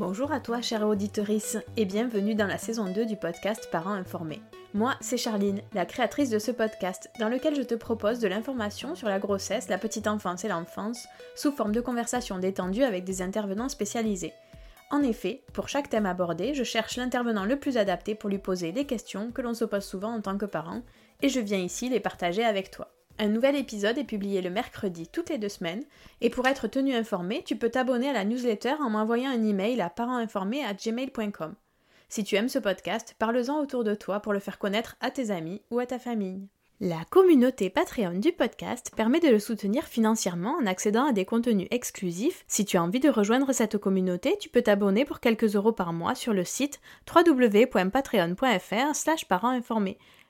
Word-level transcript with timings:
Bonjour 0.00 0.32
à 0.32 0.40
toi, 0.40 0.62
chère 0.62 0.88
auditorice, 0.88 1.58
et 1.76 1.84
bienvenue 1.84 2.34
dans 2.34 2.46
la 2.46 2.56
saison 2.56 2.90
2 2.90 3.04
du 3.04 3.16
podcast 3.16 3.68
Parents 3.70 3.92
informés. 3.92 4.40
Moi, 4.72 4.94
c'est 5.02 5.18
Charline, 5.18 5.60
la 5.74 5.84
créatrice 5.84 6.30
de 6.30 6.38
ce 6.38 6.50
podcast, 6.50 7.10
dans 7.18 7.28
lequel 7.28 7.54
je 7.54 7.60
te 7.60 7.74
propose 7.74 8.18
de 8.18 8.26
l'information 8.26 8.94
sur 8.94 9.08
la 9.08 9.18
grossesse, 9.18 9.68
la 9.68 9.76
petite 9.76 10.06
enfance 10.06 10.42
et 10.42 10.48
l'enfance, 10.48 11.06
sous 11.36 11.52
forme 11.52 11.72
de 11.72 11.82
conversations 11.82 12.38
détendues 12.38 12.82
avec 12.82 13.04
des 13.04 13.20
intervenants 13.20 13.68
spécialisés. 13.68 14.32
En 14.90 15.02
effet, 15.02 15.42
pour 15.52 15.68
chaque 15.68 15.90
thème 15.90 16.06
abordé, 16.06 16.54
je 16.54 16.64
cherche 16.64 16.96
l'intervenant 16.96 17.44
le 17.44 17.58
plus 17.58 17.76
adapté 17.76 18.14
pour 18.14 18.30
lui 18.30 18.38
poser 18.38 18.72
des 18.72 18.86
questions 18.86 19.30
que 19.30 19.42
l'on 19.42 19.52
se 19.52 19.66
pose 19.66 19.84
souvent 19.84 20.14
en 20.14 20.22
tant 20.22 20.38
que 20.38 20.46
parent, 20.46 20.80
et 21.20 21.28
je 21.28 21.40
viens 21.40 21.58
ici 21.58 21.90
les 21.90 22.00
partager 22.00 22.42
avec 22.42 22.70
toi. 22.70 22.88
Un 23.22 23.28
nouvel 23.28 23.54
épisode 23.54 23.98
est 23.98 24.04
publié 24.04 24.40
le 24.40 24.48
mercredi 24.48 25.06
toutes 25.06 25.28
les 25.28 25.36
deux 25.36 25.50
semaines, 25.50 25.84
et 26.22 26.30
pour 26.30 26.46
être 26.46 26.68
tenu 26.68 26.94
informé, 26.94 27.42
tu 27.44 27.54
peux 27.54 27.68
t'abonner 27.68 28.08
à 28.08 28.14
la 28.14 28.24
newsletter 28.24 28.76
en 28.80 28.88
m'envoyant 28.88 29.30
un 29.30 29.44
email 29.44 29.78
à 29.82 29.90
parentinformé@gmail.com. 29.90 31.54
Si 32.08 32.24
tu 32.24 32.36
aimes 32.36 32.48
ce 32.48 32.58
podcast, 32.58 33.14
parle-en 33.18 33.60
autour 33.60 33.84
de 33.84 33.94
toi 33.94 34.20
pour 34.20 34.32
le 34.32 34.38
faire 34.38 34.58
connaître 34.58 34.96
à 35.02 35.10
tes 35.10 35.30
amis 35.30 35.60
ou 35.70 35.80
à 35.80 35.84
ta 35.84 35.98
famille. 35.98 36.48
La 36.80 37.04
communauté 37.10 37.68
Patreon 37.68 38.20
du 38.20 38.32
podcast 38.32 38.90
permet 38.96 39.20
de 39.20 39.28
le 39.28 39.38
soutenir 39.38 39.84
financièrement 39.84 40.56
en 40.58 40.64
accédant 40.64 41.04
à 41.04 41.12
des 41.12 41.26
contenus 41.26 41.68
exclusifs. 41.70 42.42
Si 42.48 42.64
tu 42.64 42.78
as 42.78 42.82
envie 42.82 43.00
de 43.00 43.10
rejoindre 43.10 43.52
cette 43.52 43.76
communauté, 43.76 44.38
tu 44.40 44.48
peux 44.48 44.62
t'abonner 44.62 45.04
pour 45.04 45.20
quelques 45.20 45.56
euros 45.56 45.72
par 45.72 45.92
mois 45.92 46.14
sur 46.14 46.32
le 46.32 46.42
site 46.42 46.80
www.patreon.fr 47.14 48.94
slash 48.94 49.28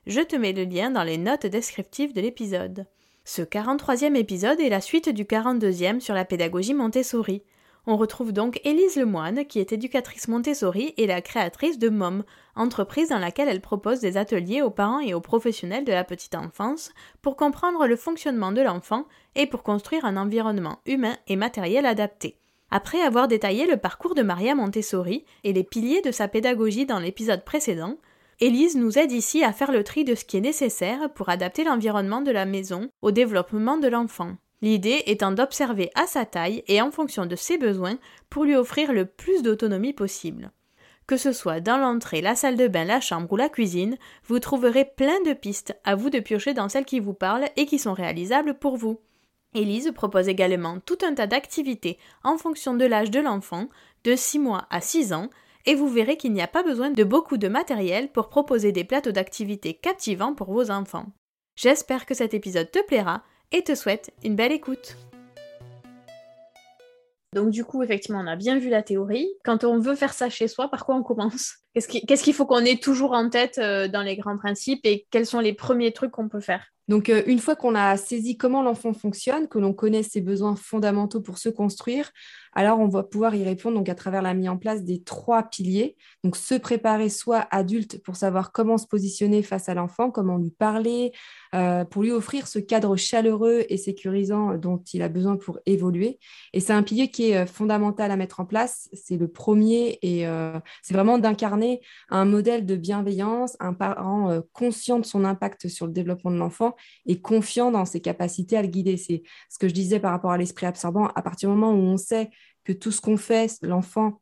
Je 0.07 0.21
te 0.21 0.35
mets 0.35 0.51
le 0.51 0.63
lien 0.63 0.89
dans 0.89 1.03
les 1.03 1.19
notes 1.19 1.45
descriptives 1.45 2.11
de 2.11 2.21
l'épisode. 2.21 2.87
Ce 3.23 3.43
43e 3.43 4.15
épisode 4.15 4.59
est 4.59 4.69
la 4.69 4.81
suite 4.81 5.09
du 5.09 5.25
42e 5.25 5.99
sur 5.99 6.15
la 6.15 6.25
pédagogie 6.25 6.73
Montessori. 6.73 7.43
On 7.85 7.97
retrouve 7.97 8.33
donc 8.33 8.59
Élise 8.63 8.95
Lemoine, 8.95 9.45
qui 9.45 9.59
est 9.59 9.73
éducatrice 9.73 10.27
Montessori 10.27 10.95
et 10.97 11.05
la 11.05 11.21
créatrice 11.21 11.77
de 11.77 11.89
MOM, 11.89 12.23
entreprise 12.55 13.09
dans 13.09 13.19
laquelle 13.19 13.47
elle 13.47 13.61
propose 13.61 13.99
des 13.99 14.17
ateliers 14.17 14.63
aux 14.63 14.71
parents 14.71 15.01
et 15.01 15.13
aux 15.13 15.21
professionnels 15.21 15.85
de 15.85 15.91
la 15.91 16.03
petite 16.03 16.33
enfance 16.33 16.91
pour 17.21 17.35
comprendre 17.35 17.85
le 17.85 17.95
fonctionnement 17.95 18.51
de 18.51 18.61
l'enfant 18.61 19.05
et 19.35 19.45
pour 19.45 19.61
construire 19.61 20.05
un 20.05 20.17
environnement 20.17 20.79
humain 20.87 21.15
et 21.27 21.35
matériel 21.35 21.85
adapté. 21.85 22.39
Après 22.71 23.01
avoir 23.01 23.27
détaillé 23.27 23.67
le 23.67 23.77
parcours 23.77 24.15
de 24.15 24.23
Maria 24.23 24.55
Montessori 24.55 25.25
et 25.43 25.53
les 25.53 25.63
piliers 25.63 26.01
de 26.01 26.11
sa 26.11 26.27
pédagogie 26.27 26.87
dans 26.87 26.99
l'épisode 26.99 27.45
précédent, 27.45 27.97
Élise 28.43 28.75
nous 28.75 28.97
aide 28.97 29.11
ici 29.11 29.43
à 29.43 29.53
faire 29.53 29.71
le 29.71 29.83
tri 29.83 30.03
de 30.03 30.15
ce 30.15 30.25
qui 30.25 30.35
est 30.35 30.41
nécessaire 30.41 31.13
pour 31.13 31.29
adapter 31.29 31.63
l'environnement 31.63 32.21
de 32.21 32.31
la 32.31 32.47
maison 32.47 32.89
au 33.03 33.11
développement 33.11 33.77
de 33.77 33.87
l'enfant. 33.87 34.35
L'idée 34.63 35.03
étant 35.05 35.31
d'observer 35.31 35.91
à 35.93 36.07
sa 36.07 36.25
taille 36.25 36.63
et 36.67 36.81
en 36.81 36.89
fonction 36.89 37.27
de 37.27 37.35
ses 37.35 37.59
besoins 37.59 37.99
pour 38.31 38.45
lui 38.45 38.55
offrir 38.55 38.93
le 38.93 39.05
plus 39.05 39.43
d'autonomie 39.43 39.93
possible. 39.93 40.51
Que 41.05 41.17
ce 41.17 41.33
soit 41.33 41.59
dans 41.59 41.77
l'entrée, 41.77 42.21
la 42.21 42.33
salle 42.33 42.57
de 42.57 42.67
bain, 42.67 42.83
la 42.83 42.99
chambre 42.99 43.31
ou 43.31 43.37
la 43.37 43.47
cuisine, 43.47 43.97
vous 44.25 44.39
trouverez 44.39 44.85
plein 44.85 45.21
de 45.21 45.33
pistes 45.33 45.75
à 45.83 45.93
vous 45.93 46.09
de 46.09 46.19
piocher 46.19 46.55
dans 46.55 46.67
celles 46.67 46.85
qui 46.85 46.99
vous 46.99 47.13
parlent 47.13 47.47
et 47.57 47.67
qui 47.67 47.77
sont 47.77 47.93
réalisables 47.93 48.55
pour 48.55 48.75
vous. 48.75 48.99
Élise 49.53 49.91
propose 49.93 50.29
également 50.29 50.79
tout 50.79 50.97
un 51.03 51.13
tas 51.13 51.27
d'activités 51.27 51.99
en 52.23 52.39
fonction 52.39 52.73
de 52.73 52.85
l'âge 52.85 53.11
de 53.11 53.19
l'enfant, 53.19 53.69
de 54.03 54.15
6 54.15 54.39
mois 54.39 54.65
à 54.71 54.81
6 54.81 55.13
ans, 55.13 55.29
et 55.65 55.75
vous 55.75 55.87
verrez 55.87 56.17
qu'il 56.17 56.33
n'y 56.33 56.41
a 56.41 56.47
pas 56.47 56.63
besoin 56.63 56.89
de 56.89 57.03
beaucoup 57.03 57.37
de 57.37 57.47
matériel 57.47 58.11
pour 58.11 58.29
proposer 58.29 58.71
des 58.71 58.83
plateaux 58.83 59.11
d'activités 59.11 59.73
captivants 59.73 60.33
pour 60.33 60.51
vos 60.51 60.71
enfants. 60.71 61.07
J'espère 61.55 62.05
que 62.05 62.13
cet 62.13 62.33
épisode 62.33 62.71
te 62.71 62.83
plaira 62.85 63.23
et 63.51 63.63
te 63.63 63.75
souhaite 63.75 64.11
une 64.23 64.35
belle 64.35 64.51
écoute. 64.51 64.97
Donc 67.33 67.49
du 67.49 67.63
coup, 67.63 67.81
effectivement, 67.81 68.19
on 68.19 68.27
a 68.27 68.35
bien 68.35 68.59
vu 68.59 68.69
la 68.69 68.83
théorie. 68.83 69.29
Quand 69.45 69.63
on 69.63 69.79
veut 69.79 69.95
faire 69.95 70.13
ça 70.13 70.29
chez 70.29 70.49
soi, 70.49 70.69
par 70.69 70.85
quoi 70.85 70.95
on 70.95 71.03
commence? 71.03 71.55
Qu'est-ce 71.73 72.23
qu'il 72.23 72.33
faut 72.33 72.45
qu'on 72.45 72.65
ait 72.65 72.77
toujours 72.77 73.13
en 73.13 73.29
tête 73.29 73.57
euh, 73.57 73.87
dans 73.87 74.01
les 74.01 74.17
grands 74.17 74.37
principes 74.37 74.81
et 74.85 75.07
quels 75.11 75.25
sont 75.25 75.39
les 75.39 75.53
premiers 75.53 75.93
trucs 75.93 76.11
qu'on 76.11 76.27
peut 76.27 76.41
faire? 76.41 76.65
Donc, 76.89 77.07
euh, 77.07 77.23
une 77.27 77.39
fois 77.39 77.55
qu'on 77.55 77.73
a 77.73 77.95
saisi 77.95 78.35
comment 78.37 78.61
l'enfant 78.61 78.91
fonctionne, 78.91 79.47
que 79.47 79.59
l'on 79.59 79.73
connaît 79.73 80.03
ses 80.03 80.19
besoins 80.19 80.57
fondamentaux 80.57 81.21
pour 81.21 81.37
se 81.37 81.47
construire, 81.47 82.11
alors 82.53 82.79
on 82.79 82.87
va 82.87 83.03
pouvoir 83.03 83.33
y 83.35 83.43
répondre 83.43 83.77
donc 83.77 83.89
à 83.89 83.95
travers 83.95 84.21
la 84.21 84.33
mise 84.33 84.49
en 84.49 84.57
place 84.57 84.83
des 84.83 85.01
trois 85.01 85.43
piliers. 85.43 85.95
Donc, 86.23 86.35
se 86.35 86.55
préparer 86.55 87.09
soit 87.09 87.47
adulte 87.51 88.01
pour 88.03 88.15
savoir 88.15 88.51
comment 88.51 88.77
se 88.77 88.87
positionner 88.87 89.41
face 89.41 89.69
à 89.69 89.73
l'enfant, 89.73 90.11
comment 90.11 90.37
lui 90.37 90.51
parler, 90.51 91.11
euh, 91.55 91.85
pour 91.85 92.03
lui 92.03 92.11
offrir 92.11 92.47
ce 92.47 92.59
cadre 92.59 92.95
chaleureux 92.95 93.63
et 93.69 93.77
sécurisant 93.77 94.57
dont 94.57 94.83
il 94.93 95.01
a 95.01 95.09
besoin 95.09 95.37
pour 95.37 95.59
évoluer. 95.65 96.19
Et 96.53 96.59
c'est 96.59 96.73
un 96.73 96.83
pilier 96.83 97.09
qui 97.09 97.31
est 97.31 97.37
euh, 97.37 97.45
fondamental 97.45 98.11
à 98.11 98.17
mettre 98.17 98.39
en 98.39 98.45
place. 98.45 98.89
C'est 98.93 99.17
le 99.17 99.27
premier 99.27 99.99
et 100.01 100.25
c'est 100.81 100.93
vraiment 100.93 101.17
d'incarner 101.17 101.81
un 102.09 102.25
modèle 102.25 102.65
de 102.65 102.75
bienveillance, 102.75 103.55
un 103.59 103.73
parent 103.73 104.41
conscient 104.53 104.99
de 104.99 105.05
son 105.05 105.25
impact 105.25 105.67
sur 105.67 105.87
le 105.87 105.93
développement 105.93 106.31
de 106.31 106.37
l'enfant 106.37 106.75
et 107.05 107.21
confiant 107.21 107.71
dans 107.71 107.85
ses 107.85 108.01
capacités 108.01 108.57
à 108.57 108.61
le 108.61 108.67
guider. 108.67 108.97
C'est 108.97 109.23
ce 109.49 109.57
que 109.57 109.67
je 109.67 109.73
disais 109.73 109.99
par 109.99 110.11
rapport 110.11 110.31
à 110.31 110.37
l'esprit 110.37 110.65
absorbant. 110.65 111.07
À 111.07 111.21
partir 111.21 111.49
du 111.49 111.55
moment 111.55 111.73
où 111.73 111.81
on 111.81 111.97
sait 111.97 112.29
que 112.63 112.73
tout 112.73 112.91
ce 112.91 113.01
qu'on 113.01 113.17
fait, 113.17 113.57
l'enfant, 113.61 114.21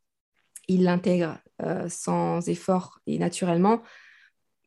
il 0.68 0.84
l'intègre 0.84 1.38
euh, 1.62 1.88
sans 1.88 2.48
effort 2.48 3.00
et 3.06 3.18
naturellement, 3.18 3.82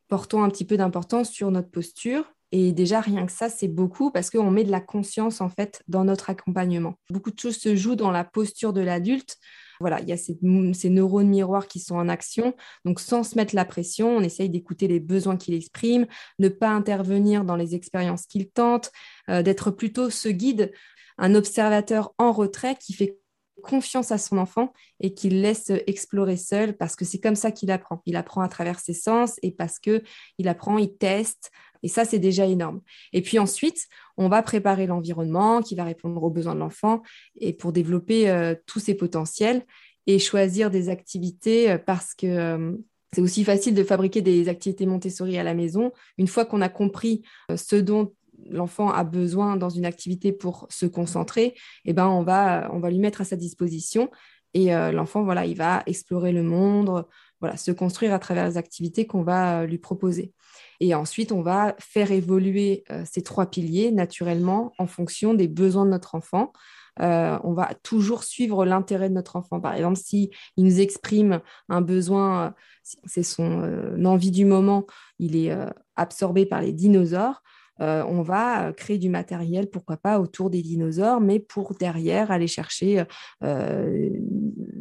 portons 0.09 0.43
un 0.43 0.49
petit 0.49 0.65
peu 0.65 0.77
d'importance 0.77 1.31
sur 1.31 1.49
notre 1.49 1.71
posture. 1.71 2.25
Et 2.51 2.71
déjà, 2.71 3.01
rien 3.01 3.25
que 3.25 3.31
ça, 3.31 3.49
c'est 3.49 3.67
beaucoup 3.67 4.11
parce 4.11 4.29
qu'on 4.29 4.51
met 4.51 4.63
de 4.63 4.69
la 4.69 4.79
conscience, 4.79 5.41
en 5.41 5.49
fait, 5.49 5.81
dans 5.87 6.03
notre 6.03 6.29
accompagnement. 6.29 6.99
Beaucoup 7.09 7.31
de 7.31 7.39
choses 7.39 7.57
se 7.57 7.75
jouent 7.75 7.95
dans 7.95 8.11
la 8.11 8.23
posture 8.23 8.73
de 8.73 8.81
l'adulte. 8.81 9.37
Voilà, 9.79 9.99
il 10.01 10.07
y 10.07 10.11
a 10.11 10.17
ces, 10.17 10.37
neurones 10.43 11.29
miroirs 11.29 11.67
qui 11.67 11.79
sont 11.79 11.95
en 11.95 12.07
action. 12.09 12.53
Donc, 12.85 12.99
sans 12.99 13.23
se 13.23 13.35
mettre 13.35 13.55
la 13.55 13.65
pression, 13.65 14.17
on 14.17 14.21
essaye 14.21 14.49
d'écouter 14.49 14.87
les 14.87 14.99
besoins 14.99 15.35
qu'il 15.35 15.55
exprime, 15.55 16.05
ne 16.37 16.47
pas 16.47 16.69
intervenir 16.69 17.43
dans 17.43 17.55
les 17.55 17.73
expériences 17.73 18.27
qu'il 18.27 18.51
tente, 18.51 18.91
euh, 19.29 19.41
d'être 19.41 19.71
plutôt 19.71 20.11
ce 20.11 20.29
guide, 20.29 20.71
un 21.17 21.33
observateur 21.33 22.13
en 22.19 22.31
retrait 22.31 22.75
qui 22.79 22.93
fait 22.93 23.17
confiance 23.63 24.11
à 24.11 24.19
son 24.19 24.37
enfant 24.37 24.73
et 24.99 25.15
qu'il 25.15 25.41
laisse 25.41 25.71
explorer 25.87 26.37
seul 26.37 26.77
parce 26.77 26.95
que 26.95 27.05
c'est 27.05 27.19
comme 27.19 27.35
ça 27.35 27.51
qu'il 27.51 27.71
apprend. 27.71 28.03
Il 28.05 28.15
apprend 28.15 28.41
à 28.41 28.47
travers 28.47 28.79
ses 28.79 28.93
sens 28.93 29.39
et 29.41 29.51
parce 29.51 29.79
que 29.79 30.03
il 30.37 30.47
apprend, 30.47 30.77
il 30.77 30.95
teste. 30.95 31.51
Et 31.81 31.87
ça, 31.87 32.05
c'est 32.05 32.19
déjà 32.19 32.45
énorme. 32.45 32.81
Et 33.11 33.21
puis 33.21 33.39
ensuite, 33.39 33.87
on 34.17 34.29
va 34.29 34.43
préparer 34.43 34.85
l'environnement 34.85 35.61
qui 35.61 35.75
va 35.75 35.83
répondre 35.83 36.21
aux 36.21 36.29
besoins 36.29 36.55
de 36.55 36.59
l'enfant 36.59 37.01
et 37.39 37.53
pour 37.53 37.71
développer 37.71 38.29
euh, 38.29 38.53
tous 38.67 38.79
ses 38.79 38.93
potentiels 38.93 39.65
et 40.05 40.19
choisir 40.19 40.69
des 40.69 40.89
activités 40.89 41.71
euh, 41.71 41.77
parce 41.77 42.13
que 42.13 42.27
euh, 42.27 42.73
c'est 43.13 43.21
aussi 43.21 43.43
facile 43.43 43.75
de 43.75 43.83
fabriquer 43.83 44.21
des 44.21 44.49
activités 44.49 44.85
Montessori 44.85 45.37
à 45.37 45.43
la 45.43 45.53
maison. 45.53 45.91
Une 46.17 46.27
fois 46.27 46.45
qu'on 46.45 46.61
a 46.61 46.69
compris 46.69 47.21
ce 47.55 47.75
dont 47.75 48.11
l'enfant 48.49 48.91
a 48.91 49.03
besoin 49.03 49.57
dans 49.57 49.69
une 49.69 49.85
activité 49.85 50.31
pour 50.31 50.67
se 50.69 50.85
concentrer, 50.85 51.55
eh 51.85 51.93
ben 51.93 52.07
on 52.07 52.23
va, 52.23 52.69
on 52.73 52.79
va 52.79 52.89
lui 52.89 52.99
mettre 52.99 53.21
à 53.21 53.25
sa 53.25 53.35
disposition 53.35 54.09
et 54.53 54.73
euh, 54.73 54.91
l'enfant 54.91 55.23
voilà, 55.23 55.45
il 55.45 55.57
va 55.57 55.83
explorer 55.85 56.31
le 56.31 56.43
monde, 56.43 57.05
voilà, 57.39 57.57
se 57.57 57.71
construire 57.71 58.13
à 58.13 58.19
travers 58.19 58.47
les 58.47 58.57
activités 58.57 59.07
qu'on 59.07 59.23
va 59.23 59.61
euh, 59.61 59.65
lui 59.65 59.77
proposer. 59.77 60.33
Et 60.79 60.93
ensuite, 60.93 61.31
on 61.31 61.41
va 61.41 61.75
faire 61.79 62.11
évoluer 62.11 62.83
euh, 62.91 63.03
ces 63.09 63.23
trois 63.23 63.47
piliers 63.47 63.91
naturellement 63.91 64.73
en 64.77 64.87
fonction 64.87 65.33
des 65.33 65.47
besoins 65.47 65.85
de 65.85 65.91
notre 65.91 66.15
enfant. 66.15 66.53
on 66.99 67.53
va 67.53 67.73
toujours 67.81 68.23
suivre 68.23 68.65
l'intérêt 68.65 69.09
de 69.09 69.15
notre 69.15 69.35
enfant. 69.35 69.59
Par 69.59 69.73
exemple, 69.73 69.97
si 69.97 70.29
il 70.57 70.63
nous 70.63 70.79
exprime 70.79 71.41
un 71.67 71.81
besoin, 71.81 72.53
c'est 72.83 73.23
son 73.23 74.05
envie 74.05 74.31
du 74.31 74.45
moment, 74.45 74.85
il 75.17 75.35
est 75.35 75.51
absorbé 75.95 76.45
par 76.45 76.61
les 76.61 76.71
dinosaures, 76.71 77.41
euh, 77.81 78.03
on 78.07 78.21
va 78.21 78.67
euh, 78.67 78.73
créer 78.73 78.97
du 78.97 79.09
matériel, 79.09 79.69
pourquoi 79.69 79.97
pas, 79.97 80.19
autour 80.19 80.49
des 80.49 80.61
dinosaures, 80.61 81.21
mais 81.21 81.39
pour 81.39 81.75
derrière 81.75 82.31
aller 82.31 82.47
chercher 82.47 83.03
euh, 83.43 84.09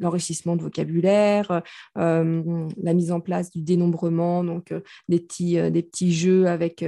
l'enrichissement 0.03 0.57
de 0.57 0.63
vocabulaire, 0.63 1.63
la 1.97 2.95
mise 2.95 3.13
en 3.13 3.21
place 3.21 3.51
du 3.51 3.63
dénombrement, 3.63 4.45
donc 4.45 4.75
des, 5.09 5.21
petits, 5.21 5.55
des 5.71 5.83
petits 5.83 6.13
jeux 6.13 6.47
avec, 6.47 6.85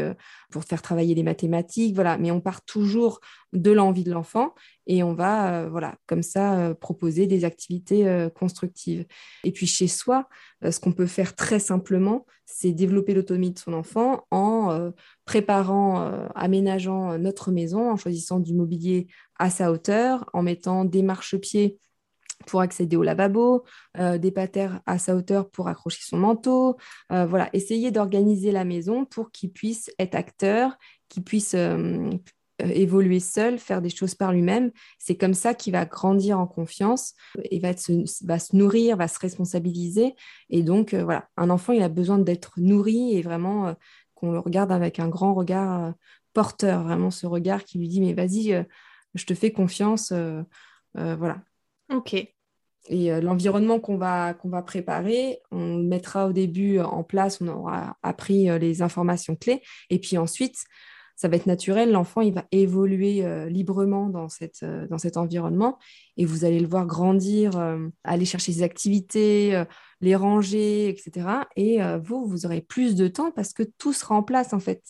pour 0.51 0.65
faire 0.65 0.83
travailler 0.83 1.15
les 1.15 1.23
mathématiques. 1.23 1.95
Voilà. 1.95 2.19
Mais 2.19 2.31
on 2.31 2.41
part 2.41 2.65
toujours 2.65 3.21
de 3.55 3.71
l'envie 3.71 4.05
de 4.05 4.13
l'enfant 4.13 4.53
et 4.87 5.03
on 5.03 5.15
va 5.15 5.63
euh, 5.63 5.69
voilà 5.69 5.97
comme 6.07 6.23
ça 6.23 6.59
euh, 6.59 6.75
proposer 6.75 7.27
des 7.27 7.45
activités 7.45 8.07
euh, 8.07 8.29
constructives. 8.29 9.07
Et 9.45 9.53
puis 9.53 9.67
chez 9.67 9.89
soi, 9.89 10.29
ce 10.63 10.81
qu'on 10.81 10.93
peut 10.93 11.07
faire 11.07 11.35
très 11.35 11.59
simplement, 11.59 12.27
c'est 12.45 12.73
développer 12.73 13.15
l'autonomie 13.15 13.53
de 13.53 13.59
son 13.59 13.73
enfant 13.73 14.27
en 14.31 14.91
préparant, 15.25 16.29
aménageant 16.35 17.19
notre 17.19 17.53
maison, 17.53 17.91
en 17.91 17.97
choisissant 17.97 18.39
du 18.39 18.55
mobilier 18.55 19.07
à 19.39 19.51
sa 19.51 19.71
hauteur, 19.71 20.29
en 20.33 20.43
mettant 20.43 20.85
des 20.85 21.03
marchepieds 21.03 21.79
pour 22.47 22.61
accéder 22.61 22.97
au 22.97 23.03
lavabo, 23.03 23.65
des 23.99 24.31
patères 24.31 24.81
à 24.87 24.99
sa 24.99 25.17
hauteur 25.17 25.51
pour 25.51 25.69
accrocher 25.69 26.03
son 26.03 26.19
manteau. 26.19 26.77
voilà, 27.11 27.49
essayer 27.53 27.91
d'organiser 27.91 28.53
la 28.53 28.65
maison 28.65 29.05
pour 29.05 29.31
qu'il 29.31 29.53
puisse 29.53 29.91
être 29.99 30.15
acteur, 30.15 30.77
qu'il 31.09 31.25
puisse 31.25 31.55
euh, 32.63 32.69
évoluer 32.69 33.19
seul, 33.19 33.59
faire 33.59 33.83
des 33.83 33.91
choses 33.91 34.15
par 34.15 34.33
lui-même. 34.33 34.71
C'est 34.99 35.17
comme 35.17 35.35
ça 35.35 35.55
qu'il 35.55 35.73
va 35.73 35.87
grandir 35.87 36.39
en 36.39 36.47
confiance 36.47 37.15
et 37.51 37.59
va, 37.59 37.77
se, 37.77 38.05
va 38.25 38.39
se 38.39 38.55
nourrir, 38.55 38.97
va 38.97 39.09
se 39.09 39.19
responsabiliser. 39.19 40.15
Et 40.51 40.63
donc, 40.63 40.95
euh, 40.95 41.03
voilà, 41.03 41.29
un 41.37 41.51
enfant, 41.51 41.73
il 41.73 41.83
a 41.83 41.89
besoin 41.89 42.19
d'être 42.19 42.53
nourri 42.57 43.17
et 43.17 43.23
vraiment 43.23 43.67
euh, 43.67 43.73
qu'on 44.15 44.31
le 44.31 44.39
regarde 44.39 44.71
avec 44.71 45.01
un 45.01 45.09
grand 45.09 45.35
regard 45.35 45.95
porteur, 46.33 46.85
vraiment 46.85 47.11
ce 47.11 47.27
regard 47.27 47.65
qui 47.65 47.79
lui 47.79 47.89
dit, 47.89 48.01
mais 48.01 48.13
vas-y, 48.13 48.65
je 49.15 49.25
te 49.25 49.35
fais 49.35 49.51
confiance. 49.53 50.13
voilà. 50.95 51.43
Ok. 51.93 52.34
Et 52.89 53.19
l'environnement 53.21 53.81
qu'on 53.81 53.97
va, 53.97 54.37
va 54.45 54.63
préparer, 54.63 55.41
on 55.51 55.79
mettra 55.79 56.27
au 56.27 56.33
début 56.33 56.81
en 56.81 57.03
place, 57.03 57.41
on 57.41 57.49
aura 57.49 57.97
appris 58.03 58.47
les 58.59 58.83
informations 58.83 59.37
clés. 59.37 59.63
Et 59.89 59.99
puis 59.99 60.19
ensuite, 60.19 60.65
ça 61.17 61.29
va 61.29 61.37
être 61.37 61.47
naturel. 61.47 61.93
L'enfant, 61.93 62.29
va 62.31 62.45
évoluer 62.51 63.25
euh, 63.25 63.49
librement 63.49 64.09
dans, 64.09 64.29
cette, 64.29 64.63
euh, 64.63 64.87
dans 64.89 64.99
cet 64.99 65.17
environnement 65.17 65.79
et 66.17 66.25
vous 66.25 66.45
allez 66.45 66.59
le 66.59 66.67
voir 66.67 66.87
grandir, 66.87 67.57
euh, 67.57 67.89
aller 68.03 68.25
chercher 68.25 68.53
ses 68.53 68.63
activités, 68.63 69.65
les 70.01 70.17
ranger, 70.17 70.89
etc. 70.89 71.29
Et 71.57 71.79
vous, 72.03 72.27
vous 72.27 72.47
aurez 72.47 72.61
plus 72.61 72.95
de 72.95 73.09
temps 73.09 73.31
parce 73.31 73.53
que 73.53 73.63
tout 73.63 73.93
sera 73.93 74.15
en 74.15 74.23
place 74.23 74.53
en 74.53 74.61
fait. 74.61 74.83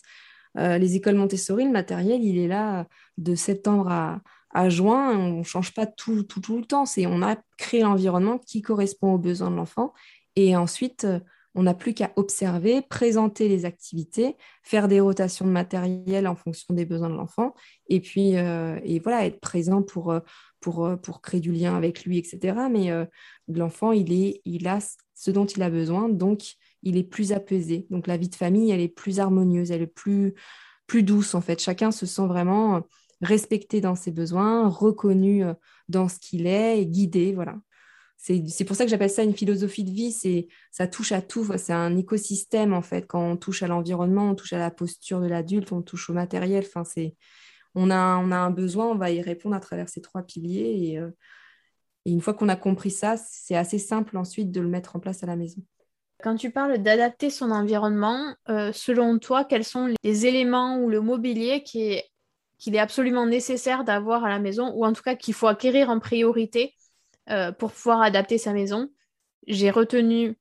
les 0.55 0.95
écoles 0.95 1.15
Montessori, 1.15 1.65
le 1.65 1.71
matériel, 1.71 2.23
il 2.23 2.37
est 2.37 2.47
là 2.47 2.87
de 3.17 3.35
septembre 3.35 3.89
à, 3.89 4.21
à 4.55 4.69
juin. 4.69 5.15
On 5.17 5.39
ne 5.39 5.43
change 5.43 5.73
pas 5.73 5.85
tout, 5.85 6.23
tout, 6.23 6.39
tout 6.39 6.57
le 6.57 6.65
temps. 6.65 6.85
C'est, 6.85 7.05
on 7.05 7.21
a 7.21 7.35
créé 7.57 7.81
l'environnement 7.81 8.39
qui 8.39 8.61
correspond 8.61 9.13
aux 9.13 9.19
besoins 9.19 9.51
de 9.51 9.55
l'enfant. 9.55 9.93
Et 10.35 10.55
ensuite, 10.55 11.05
on 11.55 11.63
n'a 11.63 11.73
plus 11.73 11.93
qu'à 11.93 12.11
observer, 12.17 12.81
présenter 12.81 13.47
les 13.47 13.63
activités, 13.63 14.35
faire 14.61 14.89
des 14.89 14.99
rotations 14.99 15.45
de 15.45 15.51
matériel 15.51 16.27
en 16.27 16.35
fonction 16.35 16.73
des 16.73 16.85
besoins 16.85 17.09
de 17.09 17.15
l'enfant, 17.15 17.55
et 17.87 18.01
puis 18.01 18.35
euh, 18.35 18.77
et 18.83 18.99
voilà, 18.99 19.25
être 19.25 19.39
présent 19.39 19.81
pour, 19.81 20.11
euh, 20.11 20.19
pour, 20.59 20.85
euh, 20.85 20.97
pour 20.97 21.21
créer 21.21 21.39
du 21.39 21.53
lien 21.53 21.75
avec 21.75 22.03
lui, 22.03 22.17
etc. 22.17 22.57
Mais 22.69 22.91
l'enfant, 23.47 23.93
il, 23.93 24.11
est, 24.11 24.41
il 24.43 24.67
a 24.67 24.79
ce 25.13 25.31
dont 25.31 25.45
il 25.45 25.63
a 25.63 25.69
besoin, 25.69 26.09
donc 26.09 26.41
il 26.83 26.97
est 26.97 27.03
plus 27.03 27.31
apaisé. 27.31 27.87
Donc 27.89 28.05
la 28.05 28.17
vie 28.17 28.29
de 28.29 28.35
famille, 28.35 28.71
elle 28.71 28.81
est 28.81 28.89
plus 28.89 29.19
harmonieuse, 29.19 29.71
elle 29.71 29.81
est 29.81 29.87
plus, 29.87 30.33
plus 30.87 31.03
douce 31.03 31.35
en 31.35 31.41
fait. 31.41 31.61
Chacun 31.61 31.91
se 31.91 32.05
sent 32.05 32.27
vraiment 32.27 32.81
respecté 33.25 33.81
dans 33.81 33.95
ses 33.95 34.11
besoins, 34.11 34.69
reconnu 34.69 35.43
dans 35.89 36.07
ce 36.07 36.19
qu'il 36.19 36.47
est 36.47 36.81
et 36.81 36.85
guidé, 36.85 37.33
voilà 37.33 37.55
c'est 38.17 38.65
pour 38.65 38.75
ça 38.75 38.85
que 38.85 38.89
j'appelle 38.89 39.09
ça 39.09 39.23
une 39.23 39.35
philosophie 39.35 39.83
de 39.83 39.91
vie. 39.91 40.11
C'est 40.11 40.47
ça 40.71 40.87
touche 40.87 41.11
à 41.11 41.21
tout. 41.21 41.47
C'est 41.57 41.73
un 41.73 41.95
écosystème 41.95 42.73
en 42.73 42.81
fait. 42.81 43.05
Quand 43.07 43.21
on 43.21 43.37
touche 43.37 43.61
à 43.63 43.67
l'environnement, 43.67 44.31
on 44.31 44.35
touche 44.35 44.53
à 44.53 44.57
la 44.57 44.71
posture 44.71 45.21
de 45.21 45.27
l'adulte, 45.27 45.71
on 45.71 45.81
touche 45.81 46.09
au 46.09 46.13
matériel. 46.13 46.65
Enfin, 46.65 46.83
on 47.75 47.91
a 47.91 48.17
on 48.17 48.31
a 48.31 48.37
un 48.37 48.51
besoin, 48.51 48.87
on 48.87 48.95
va 48.95 49.11
y 49.11 49.21
répondre 49.21 49.55
à 49.55 49.59
travers 49.59 49.89
ces 49.89 50.01
trois 50.01 50.23
piliers. 50.23 50.89
Et, 50.89 50.99
euh, 50.99 51.11
une 52.05 52.21
fois 52.21 52.33
qu'on 52.33 52.49
a 52.49 52.55
compris 52.55 52.91
ça, 52.91 53.15
c'est 53.17 53.55
assez 53.55 53.79
simple 53.79 54.17
ensuite 54.17 54.51
de 54.51 54.61
le 54.61 54.67
mettre 54.67 54.95
en 54.95 54.99
place 54.99 55.23
à 55.23 55.25
la 55.27 55.35
maison. 55.35 55.61
Quand 56.23 56.35
tu 56.35 56.51
parles 56.51 56.77
d'adapter 56.77 57.29
son 57.29 57.51
environnement, 57.51 58.35
euh, 58.49 58.71
selon 58.71 59.19
toi, 59.19 59.43
quels 59.43 59.63
sont 59.63 59.93
les 60.03 60.25
éléments 60.25 60.77
ou 60.79 60.89
le 60.89 61.01
mobilier 61.01 61.63
qui 61.63 61.81
est 61.81 62.05
qu'il 62.57 62.75
est 62.75 62.79
absolument 62.79 63.25
nécessaire 63.25 63.83
d'avoir 63.83 64.23
à 64.25 64.29
la 64.29 64.39
maison, 64.39 64.71
ou 64.75 64.85
en 64.85 64.93
tout 64.93 65.03
cas 65.03 65.15
qu'il 65.15 65.33
faut 65.33 65.47
acquérir 65.47 65.89
en 65.89 65.99
priorité 65.99 66.73
euh, 67.29 67.51
pour 67.51 67.71
pouvoir 67.71 68.01
adapter 68.01 68.37
sa 68.37 68.53
maison. 68.53 68.89
J'ai 69.47 69.71
retenu 69.71 70.37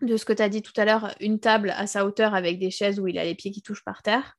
de 0.00 0.16
ce 0.16 0.24
que 0.24 0.32
tu 0.32 0.42
as 0.42 0.48
dit 0.48 0.62
tout 0.62 0.72
à 0.76 0.84
l'heure 0.84 1.14
une 1.20 1.40
table 1.40 1.70
à 1.76 1.86
sa 1.86 2.04
hauteur 2.04 2.34
avec 2.34 2.58
des 2.58 2.70
chaises 2.70 3.00
où 3.00 3.08
il 3.08 3.18
a 3.18 3.24
les 3.24 3.34
pieds 3.34 3.50
qui 3.50 3.62
touchent 3.62 3.84
par 3.84 4.02
terre, 4.02 4.36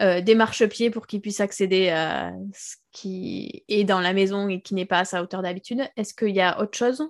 euh, 0.00 0.20
des 0.20 0.34
marchepieds 0.34 0.90
pour 0.90 1.06
qu'il 1.06 1.20
puisse 1.20 1.40
accéder 1.40 1.88
à 1.90 2.32
ce 2.52 2.76
qui 2.92 3.64
est 3.68 3.84
dans 3.84 4.00
la 4.00 4.12
maison 4.12 4.48
et 4.48 4.60
qui 4.60 4.74
n'est 4.74 4.86
pas 4.86 5.00
à 5.00 5.04
sa 5.04 5.22
hauteur 5.22 5.42
d'habitude. 5.42 5.82
Est-ce 5.96 6.14
qu'il 6.14 6.34
y 6.34 6.40
a 6.40 6.60
autre 6.60 6.76
chose 6.76 7.08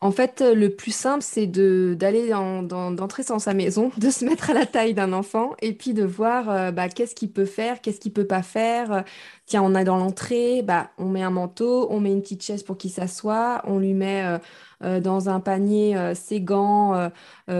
en 0.00 0.12
fait, 0.12 0.42
le 0.42 0.70
plus 0.70 0.92
simple, 0.94 1.22
c'est 1.22 1.48
d'aller 1.48 2.28
d'entrer 2.28 3.24
dans, 3.24 3.38
sa 3.40 3.52
maison, 3.52 3.90
de 3.98 4.10
se 4.10 4.24
mettre 4.24 4.50
à 4.50 4.54
la 4.54 4.64
taille 4.64 4.94
d'un 4.94 5.12
enfant 5.12 5.54
et 5.60 5.72
puis 5.72 5.92
de 5.92 6.04
voir 6.04 6.48
euh, 6.48 6.70
bah, 6.70 6.88
qu'est-ce 6.88 7.16
qu'il 7.16 7.32
peut 7.32 7.44
faire, 7.44 7.80
qu'est-ce 7.80 7.98
qu'il 7.98 8.12
peut 8.12 8.26
pas 8.26 8.42
faire. 8.42 9.04
Tiens, 9.46 9.62
on 9.62 9.74
a 9.74 9.82
dans 9.82 9.96
l'entrée, 9.96 10.62
bah, 10.62 10.90
on 10.98 11.06
met 11.06 11.22
un 11.22 11.30
manteau, 11.30 11.88
on 11.90 11.98
met 12.00 12.12
une 12.12 12.22
petite 12.22 12.44
chaise 12.44 12.62
pour 12.62 12.78
qu'il 12.78 12.92
s'assoie, 12.92 13.62
on 13.64 13.78
lui 13.80 13.94
met 13.94 14.24
euh, 14.24 14.38
euh, 14.84 15.00
dans 15.00 15.28
un 15.28 15.40
panier 15.40 15.96
ses 16.14 16.40
gants, 16.40 17.10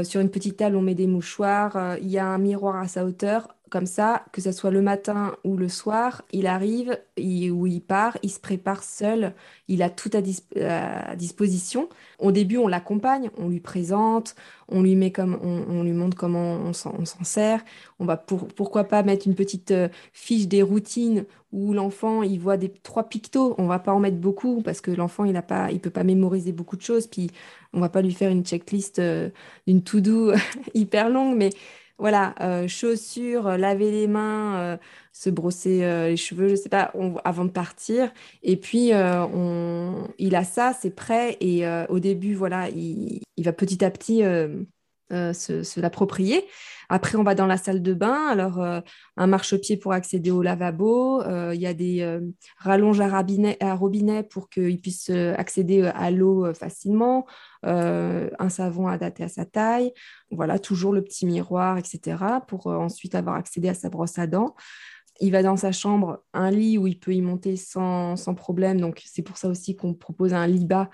sur 0.05 0.21
une 0.21 0.31
petite 0.31 0.57
table, 0.57 0.77
on 0.77 0.83
met 0.83 0.95
des 0.95 1.09
mouchoirs, 1.09 1.97
il 2.01 2.09
y 2.09 2.19
a 2.19 2.27
un 2.27 2.39
miroir 2.39 2.77
à 2.77 2.87
sa 2.87 3.05
hauteur 3.05 3.49
comme 3.71 3.87
ça, 3.87 4.25
que 4.33 4.41
ce 4.41 4.53
soit 4.53 4.71
le 4.71 4.83
matin 4.83 5.37
ou 5.45 5.57
le 5.57 5.69
soir, 5.69 6.23
il 6.33 6.47
arrive 6.47 6.99
ou 7.19 7.67
il 7.67 7.81
part, 7.81 8.17
il 8.23 8.31
se 8.31 8.41
prépare 8.41 8.83
seul, 8.83 9.35
il 9.69 9.83
a 9.83 9.91
tout 9.91 10.11
à, 10.15 11.15
disposition. 11.15 11.89
Au 12.19 12.33
début, 12.33 12.59
on 12.59 12.69
l'accompagne, 12.69 13.31
on 13.37 13.49
lui 13.49 13.61
présente, 13.61 14.35
on 14.69 14.83
lui 14.83 14.97
met 14.97 15.11
comme, 15.11 15.39
on, 15.43 15.83
lui 15.83 15.93
montre 15.93 16.17
comment 16.17 16.55
on 16.55 16.73
s'en 16.73 17.25
sert. 17.25 17.65
On 17.99 18.05
va 18.05 18.17
pourquoi 18.17 18.85
pas 18.85 19.03
mettre 19.03 19.27
une 19.27 19.35
petite 19.35 19.71
euh, 19.71 19.89
fiche 20.13 20.47
des 20.47 20.63
routines 20.63 21.25
où 21.53 21.73
l'enfant 21.73 22.23
il 22.23 22.39
voit 22.39 22.57
des 22.57 22.69
trois 22.69 23.09
pictos. 23.09 23.55
On 23.59 23.67
va 23.67 23.79
pas 23.79 23.93
en 23.93 24.01
mettre 24.01 24.19
beaucoup 24.19 24.63
parce 24.63 24.81
que 24.81 24.91
l'enfant 24.91 25.25
il 25.25 25.37
a 25.37 25.43
pas, 25.43 25.71
il 25.71 25.81
peut 25.81 25.91
pas 25.91 26.05
mémoriser 26.05 26.53
beaucoup 26.53 26.77
de 26.77 26.83
choses. 26.83 27.07
Puis 27.07 27.31
on 27.73 27.81
va 27.81 27.89
pas 27.89 28.03
lui 28.03 28.13
faire 28.13 28.31
une 28.31 28.45
checklist 28.45 28.99
euh, 28.99 29.31
d'une 29.67 29.83
to 29.83 30.01
do 30.01 30.33
hyper 30.75 31.09
longue, 31.09 31.37
mais 31.37 31.51
voilà, 31.99 32.35
euh, 32.41 32.69
chaussures, 32.69 33.49
euh, 33.49 33.57
laver 33.57 33.91
les 33.91 34.07
mains, 34.07 34.57
euh, 34.61 34.77
se 35.13 35.31
brosser 35.31 35.81
les 36.09 36.17
cheveux, 36.17 36.49
je 36.49 36.55
sais 36.55 36.69
pas, 36.69 36.93
avant 37.25 37.45
de 37.45 37.51
partir. 37.51 38.13
Et 38.43 38.57
puis, 38.57 38.91
il 40.19 40.35
a 40.37 40.45
ça, 40.45 40.73
c'est 40.81 40.91
prêt. 40.91 41.37
Et 41.41 41.67
au 41.89 41.99
début, 41.99 42.35
voilà, 42.35 42.69
il, 42.71 43.23
va 43.39 43.53
petit 43.53 43.85
à 43.85 43.91
petit 43.91 44.23
se, 45.11 45.81
l'approprier. 45.81 46.45
Après, 46.91 47.19
on 47.19 47.23
va 47.23 47.35
dans 47.35 47.47
la 47.47 47.59
salle 47.59 47.83
de 47.83 47.93
bain. 47.93 48.27
Alors, 48.29 48.61
un 49.17 49.27
marchepied 49.27 49.77
pour 49.77 49.93
accéder 49.93 50.31
au 50.31 50.43
lavabo. 50.43 51.23
Il 51.53 51.61
y 51.61 51.67
a 51.67 51.75
des 51.75 52.19
rallonges 52.57 53.01
à, 53.01 53.09
à, 53.61 53.75
robinet 53.75 54.23
pour 54.23 54.49
qu'ils 54.49 54.81
puissent 54.81 55.11
accéder 55.11 55.83
à 55.83 56.11
l'eau 56.11 56.53
facilement. 56.55 57.27
un 57.63 58.49
savon 58.49 58.89
adapté 58.89 59.25
à 59.25 59.29
sa 59.29 59.45
taille. 59.45 59.93
Voilà, 60.31 60.59
toujours 60.59 60.93
le 60.93 61.03
petit 61.03 61.27
miroir, 61.27 61.77
etc. 61.79 62.17
pour 62.47 62.69
ensuite 62.69 63.15
avoir 63.15 63.37
accédé 63.37 63.69
à 63.69 63.75
sa 63.75 63.91
brosse 63.91 64.19
à 64.19 64.27
dents. 64.27 64.55
Il 65.21 65.33
va 65.33 65.43
dans 65.43 65.57
sa 65.57 65.73
chambre, 65.73 66.23
un 66.33 66.51
lit 66.51 66.79
où 66.79 66.87
il 66.87 66.99
peut 66.99 67.13
y 67.13 67.23
monter 67.23 67.57
sans, 67.57 68.17
sans 68.17 68.35
problème. 68.35 68.81
Donc, 68.81 69.03
c'est 69.05 69.23
pour 69.23 69.37
ça 69.37 69.49
aussi 69.49 69.77
qu'on 69.77 69.95
propose 69.95 70.33
un 70.33 70.47
lit 70.47 70.65
bas 70.65 70.91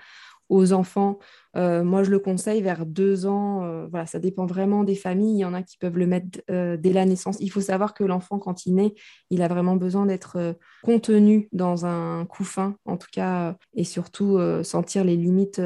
aux 0.49 0.73
enfants. 0.73 1.19
Euh, 1.57 1.83
moi, 1.83 2.03
je 2.03 2.11
le 2.11 2.19
conseille 2.19 2.61
vers 2.61 2.85
deux 2.85 3.25
ans. 3.25 3.63
Euh, 3.63 3.87
voilà, 3.87 4.05
ça 4.05 4.19
dépend 4.19 4.45
vraiment 4.45 4.83
des 4.83 4.95
familles. 4.95 5.35
Il 5.35 5.39
y 5.39 5.45
en 5.45 5.53
a 5.53 5.63
qui 5.63 5.77
peuvent 5.77 5.97
le 5.97 6.07
mettre 6.07 6.41
euh, 6.49 6.75
dès 6.77 6.91
la 6.91 7.05
naissance. 7.05 7.37
Il 7.39 7.49
faut 7.49 7.61
savoir 7.61 7.93
que 7.93 8.03
l'enfant, 8.03 8.39
quand 8.39 8.65
il 8.65 8.75
naît, 8.75 8.93
il 9.29 9.41
a 9.41 9.47
vraiment 9.47 9.75
besoin 9.75 10.05
d'être 10.05 10.57
contenu 10.83 11.47
dans 11.53 11.85
un 11.85 12.25
couffin, 12.25 12.75
en 12.85 12.97
tout 12.97 13.07
cas, 13.11 13.55
et 13.73 13.83
surtout 13.83 14.39
sentir 14.63 15.03
les 15.03 15.15
limites 15.15 15.61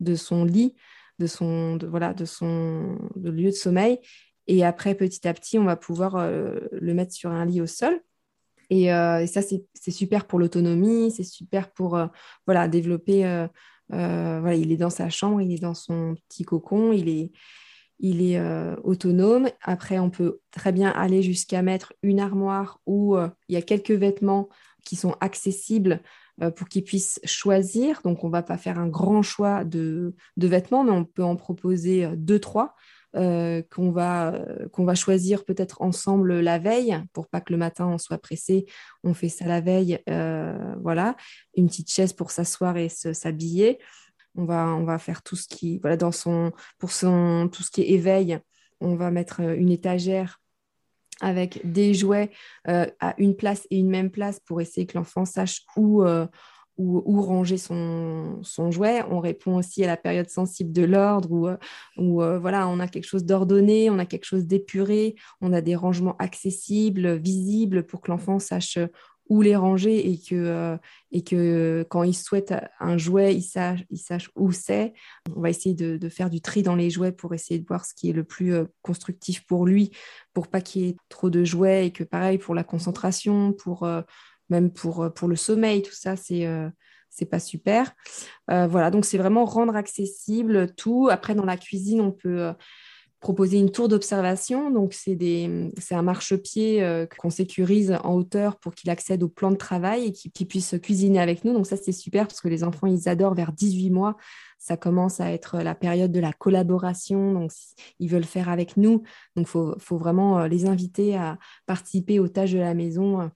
de 0.00 0.14
son 0.14 0.44
lit, 0.44 0.74
de 1.18 1.26
son, 1.26 1.78
voilà, 1.88 2.14
de 2.14 2.24
son 2.24 2.96
lieu 3.16 3.50
de 3.50 3.50
sommeil. 3.50 3.98
Et 4.46 4.64
après, 4.64 4.94
petit 4.94 5.26
à 5.26 5.34
petit, 5.34 5.58
on 5.58 5.64
va 5.64 5.76
pouvoir 5.76 6.16
le 6.16 6.94
mettre 6.94 7.12
sur 7.12 7.30
un 7.30 7.44
lit 7.44 7.60
au 7.60 7.66
sol. 7.66 8.00
Et, 8.70 8.84
et 8.84 9.26
ça, 9.26 9.42
c'est 9.42 9.90
super 9.90 10.26
pour 10.26 10.38
l'autonomie, 10.38 11.10
c'est 11.10 11.24
super 11.24 11.70
pour 11.72 11.98
voilà, 12.46 12.68
développer 12.68 13.46
euh, 13.92 14.38
voilà, 14.40 14.56
il 14.56 14.72
est 14.72 14.76
dans 14.76 14.90
sa 14.90 15.10
chambre, 15.10 15.40
il 15.40 15.52
est 15.52 15.60
dans 15.60 15.74
son 15.74 16.14
petit 16.28 16.44
cocon, 16.44 16.92
il 16.92 17.08
est, 17.08 17.32
il 17.98 18.22
est 18.22 18.38
euh, 18.38 18.76
autonome. 18.82 19.48
Après, 19.62 19.98
on 19.98 20.10
peut 20.10 20.40
très 20.50 20.72
bien 20.72 20.90
aller 20.90 21.22
jusqu'à 21.22 21.62
mettre 21.62 21.92
une 22.02 22.20
armoire 22.20 22.80
où 22.86 23.16
euh, 23.16 23.28
il 23.48 23.54
y 23.54 23.58
a 23.58 23.62
quelques 23.62 23.92
vêtements 23.92 24.48
qui 24.84 24.96
sont 24.96 25.16
accessibles 25.20 26.02
pour 26.56 26.68
qu'il 26.68 26.82
puisse 26.82 27.20
choisir. 27.24 28.00
Donc, 28.02 28.24
on 28.24 28.26
ne 28.26 28.32
va 28.32 28.42
pas 28.42 28.58
faire 28.58 28.78
un 28.78 28.88
grand 28.88 29.22
choix 29.22 29.64
de, 29.64 30.14
vêtements, 30.36 30.82
mais 30.82 30.90
on 30.90 31.04
peut 31.04 31.22
en 31.22 31.36
proposer 31.36 32.08
deux, 32.16 32.40
trois. 32.40 32.74
Euh, 33.16 33.62
qu'on 33.70 33.92
va, 33.92 34.34
euh, 34.34 34.66
va 34.76 34.94
choisir 34.96 35.44
peut-être 35.44 35.82
ensemble 35.82 36.40
la 36.40 36.58
veille 36.58 37.00
pour 37.12 37.28
pas 37.28 37.40
que 37.40 37.52
le 37.52 37.58
matin 37.58 37.86
on 37.86 37.96
soit 37.96 38.18
pressé. 38.18 38.66
On 39.04 39.14
fait 39.14 39.28
ça 39.28 39.46
la 39.46 39.60
veille, 39.60 40.00
euh, 40.08 40.74
voilà, 40.82 41.14
une 41.56 41.68
petite 41.68 41.92
chaise 41.92 42.12
pour 42.12 42.32
s'asseoir 42.32 42.76
et 42.76 42.88
s'habiller. 42.88 43.78
On 44.34 44.46
va, 44.46 44.66
on 44.66 44.82
va 44.82 44.98
faire 44.98 45.22
tout 45.22 45.36
ce 45.36 45.46
qui, 45.46 45.78
voilà, 45.78 45.96
dans 45.96 46.10
son, 46.10 46.50
pour 46.78 46.90
son, 46.90 47.48
tout 47.52 47.62
ce 47.62 47.70
qui 47.70 47.82
est 47.82 47.90
éveil, 47.90 48.40
on 48.80 48.96
va 48.96 49.12
mettre 49.12 49.38
une 49.40 49.70
étagère 49.70 50.40
avec 51.20 51.60
des 51.70 51.94
jouets 51.94 52.32
à 52.66 53.14
une 53.18 53.36
place 53.36 53.64
et 53.70 53.78
une 53.78 53.90
même 53.90 54.10
place 54.10 54.40
pour 54.40 54.60
essayer 54.60 54.86
que 54.86 54.98
l'enfant 54.98 55.24
sache 55.24 55.60
où, 55.76 56.02
où, 56.76 57.22
ranger 57.22 57.56
son, 57.56 58.42
jouet. 58.70 59.02
On 59.10 59.20
répond 59.20 59.56
aussi 59.56 59.84
à 59.84 59.86
la 59.86 59.96
période 59.96 60.28
sensible 60.28 60.72
de 60.72 60.82
l'ordre 60.82 61.30
où, 61.30 61.48
euh, 61.48 61.56
euh, 61.98 62.38
voilà, 62.38 62.68
on 62.68 62.80
a 62.80 62.88
quelque 62.88 63.06
chose 63.06 63.24
d'ordonné, 63.24 63.90
on 63.90 63.98
a 63.98 64.06
quelque 64.06 64.24
chose 64.24 64.46
d'épuré, 64.46 65.14
on 65.40 65.52
a 65.52 65.60
des 65.60 65.76
rangements 65.76 66.16
accessibles, 66.18 67.16
visibles 67.16 67.84
pour 67.84 68.00
que 68.00 68.10
l'enfant 68.10 68.38
sache 68.38 68.78
où 69.30 69.40
les 69.40 69.56
ranger 69.56 70.10
et 70.10 70.18
que, 70.18 70.34
euh, 70.34 70.76
et 71.10 71.24
que 71.24 71.86
quand 71.88 72.02
il 72.02 72.12
souhaite 72.12 72.52
un 72.78 72.98
jouet, 72.98 73.34
il 73.34 73.42
sache, 73.42 73.80
sache 73.94 74.30
où 74.36 74.52
c'est. 74.52 74.92
On 75.34 75.40
va 75.40 75.48
essayer 75.48 75.74
de, 75.74 76.08
faire 76.10 76.28
du 76.28 76.42
tri 76.42 76.62
dans 76.62 76.76
les 76.76 76.90
jouets 76.90 77.12
pour 77.12 77.32
essayer 77.32 77.58
de 77.58 77.66
voir 77.66 77.86
ce 77.86 77.94
qui 77.94 78.10
est 78.10 78.12
le 78.12 78.24
plus 78.24 78.52
constructif 78.82 79.46
pour 79.46 79.64
lui, 79.64 79.92
pour 80.34 80.48
pas 80.48 80.60
qu'il 80.60 80.82
y 80.82 80.88
ait 80.88 80.96
trop 81.08 81.30
de 81.30 81.42
jouets 81.42 81.86
et 81.86 81.90
que 81.90 82.04
pareil 82.04 82.36
pour 82.36 82.54
la 82.54 82.64
concentration, 82.64 83.54
pour 83.54 83.88
même 84.54 84.70
pour, 84.70 85.02
euh, 85.02 85.10
pour 85.10 85.28
le 85.28 85.36
sommeil, 85.36 85.82
tout 85.82 85.92
ça, 85.92 86.16
c'est 86.16 86.46
euh, 86.46 86.68
c'est 87.10 87.26
pas 87.26 87.38
super. 87.38 87.92
Euh, 88.50 88.66
voilà, 88.66 88.90
donc 88.90 89.04
c'est 89.04 89.18
vraiment 89.18 89.44
rendre 89.44 89.76
accessible 89.76 90.74
tout. 90.74 91.08
Après, 91.10 91.36
dans 91.36 91.44
la 91.44 91.56
cuisine, 91.56 92.00
on 92.00 92.10
peut 92.10 92.52
proposer 93.20 93.56
une 93.58 93.70
tour 93.70 93.86
d'observation. 93.86 94.72
Donc, 94.72 94.94
c'est 94.94 95.68
un 95.92 96.02
marchepied 96.02 97.06
qu'on 97.16 97.30
sécurise 97.30 97.96
en 98.02 98.14
hauteur 98.14 98.58
pour 98.58 98.74
qu'il 98.74 98.90
accède 98.90 99.22
au 99.22 99.28
plan 99.28 99.52
de 99.52 99.56
travail 99.56 100.06
et 100.06 100.12
qu'il 100.12 100.48
puisse 100.48 100.74
cuisiner 100.82 101.20
avec 101.20 101.44
nous. 101.44 101.52
Donc, 101.52 101.68
ça, 101.68 101.76
c'est 101.76 101.92
super 101.92 102.26
parce 102.26 102.40
que 102.40 102.48
les 102.48 102.64
enfants, 102.64 102.88
ils 102.88 103.08
adorent 103.08 103.36
vers 103.36 103.52
18 103.52 103.90
mois. 103.90 104.16
Ça 104.58 104.76
commence 104.76 105.20
à 105.20 105.30
être 105.30 105.58
la 105.58 105.76
période 105.76 106.10
de 106.10 106.20
la 106.20 106.32
collaboration. 106.32 107.32
Donc, 107.32 107.52
ils 108.00 108.10
veulent 108.10 108.24
faire 108.24 108.48
avec 108.48 108.76
nous. 108.76 109.04
Donc, 109.36 109.46
il 109.46 109.46
faut, 109.46 109.76
faut, 109.78 109.98
vraiment 109.98 110.46
les 110.46 110.66
inviter 110.66 111.16
à 111.16 111.38
participer 111.66 112.18
aux 112.18 112.28
tâches 112.28 112.52
de 112.52 112.58
la 112.58 112.74
maison 112.74 113.30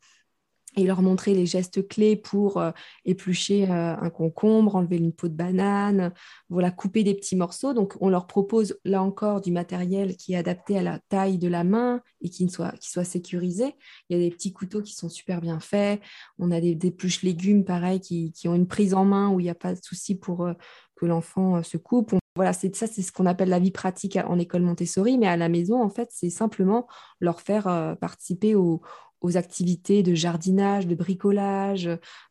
et 0.79 0.85
leur 0.85 1.03
montrer 1.03 1.35
les 1.35 1.47
gestes 1.47 1.87
clés 1.89 2.15
pour 2.15 2.59
euh, 2.59 2.71
éplucher 3.05 3.65
euh, 3.65 3.97
un 3.97 4.11
concombre, 4.11 4.77
enlever 4.77 4.97
une 4.97 5.13
peau 5.13 5.27
de 5.27 5.35
banane, 5.35 6.13
voilà, 6.49 6.71
couper 6.71 7.03
des 7.03 7.15
petits 7.15 7.35
morceaux. 7.35 7.75
Donc, 7.75 7.97
on 8.01 8.09
leur 8.09 8.27
propose 8.27 8.79
là 8.85 9.03
encore 9.03 9.41
du 9.41 9.51
matériel 9.51 10.17
qui 10.17 10.35
est 10.35 10.37
adapté 10.37 10.79
à 10.79 10.83
la 10.83 11.01
taille 11.09 11.39
de 11.39 11.49
la 11.49 11.65
main 11.65 12.01
et 12.21 12.31
qui, 12.31 12.49
soit, 12.49 12.73
qui 12.79 12.91
soit 12.91 13.05
sécurisé. 13.05 13.75
Il 14.09 14.17
y 14.17 14.21
a 14.21 14.23
des 14.23 14.31
petits 14.35 14.53
couteaux 14.53 14.83
qui 14.83 14.95
sont 14.95 15.09
super 15.09 15.41
bien 15.41 15.59
faits. 15.59 16.01
On 16.39 16.53
a 16.53 16.61
des, 16.61 16.77
des 16.77 16.95
légumes, 17.23 17.65
pareil, 17.65 18.01
qui, 18.01 18.33
qui, 18.33 18.47
ont 18.47 18.55
une 18.55 18.69
prise 18.69 18.95
en 18.95 19.05
main 19.05 19.31
où 19.31 19.41
il 19.41 19.45
n'y 19.45 19.51
a 19.51 19.57
pas 19.57 19.75
de 19.75 19.81
souci 19.83 20.15
pour 20.15 20.47
euh, 20.47 20.53
que 20.95 21.07
l'enfant 21.07 21.63
se 21.63 21.77
coupe. 21.77 22.15
voilà, 22.35 22.53
c'est 22.53 22.75
ça, 22.75 22.87
c'est 22.89 23.03
ce 23.03 23.13
qu'on 23.13 23.27
appelle 23.27 23.49
la 23.49 23.61
vie 23.61 23.71
pratique 23.71 24.17
en 24.17 24.39
école 24.39 24.63
Montessori, 24.63 25.17
mais 25.17 25.29
à 25.29 25.37
la 25.37 25.49
maison, 25.49 25.81
en 25.81 25.91
fait, 25.91 26.09
c'est 26.13 26.31
simplement 26.31 26.89
leur 27.21 27.41
faire 27.41 27.97
participer 28.01 28.57
au, 28.57 28.83
aux 29.21 29.37
activités 29.37 30.03
de 30.03 30.15
jardinage, 30.15 30.87
de 30.87 30.95
bricolage. 30.95 31.89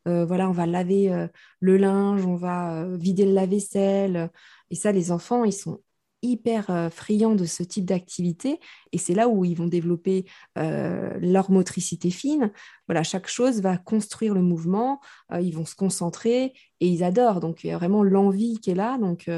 Euh, 0.07 0.25
voilà, 0.25 0.49
on 0.49 0.53
va 0.53 0.65
laver 0.65 1.11
euh, 1.11 1.27
le 1.59 1.77
linge, 1.77 2.25
on 2.25 2.35
va 2.35 2.83
euh, 2.83 2.97
vider 2.97 3.25
le 3.25 3.33
lave-vaisselle. 3.33 4.31
Et 4.69 4.75
ça, 4.75 4.91
les 4.91 5.11
enfants, 5.11 5.43
ils 5.43 5.53
sont 5.53 5.81
hyper 6.23 6.89
friands 6.91 7.35
de 7.35 7.45
ce 7.45 7.61
type 7.61 7.85
d'activité 7.85 8.59
et 8.91 8.97
c'est 8.97 9.13
là 9.13 9.29
où 9.29 9.45
ils 9.45 9.55
vont 9.55 9.67
développer 9.67 10.25
leur 10.55 11.51
motricité 11.51 12.09
fine. 12.09 12.51
Voilà, 12.87 13.03
chaque 13.03 13.27
chose 13.27 13.61
va 13.61 13.77
construire 13.77 14.33
le 14.33 14.41
mouvement, 14.41 14.99
ils 15.39 15.53
vont 15.55 15.63
se 15.63 15.75
concentrer 15.75 16.53
et 16.79 16.87
ils 16.87 17.03
adorent. 17.03 17.39
Donc 17.39 17.63
il 17.63 17.67
y 17.67 17.71
a 17.71 17.77
vraiment 17.77 18.03
l'envie 18.03 18.59
qui 18.59 18.71
est 18.71 18.75
là. 18.75 18.97
Donc 18.97 19.29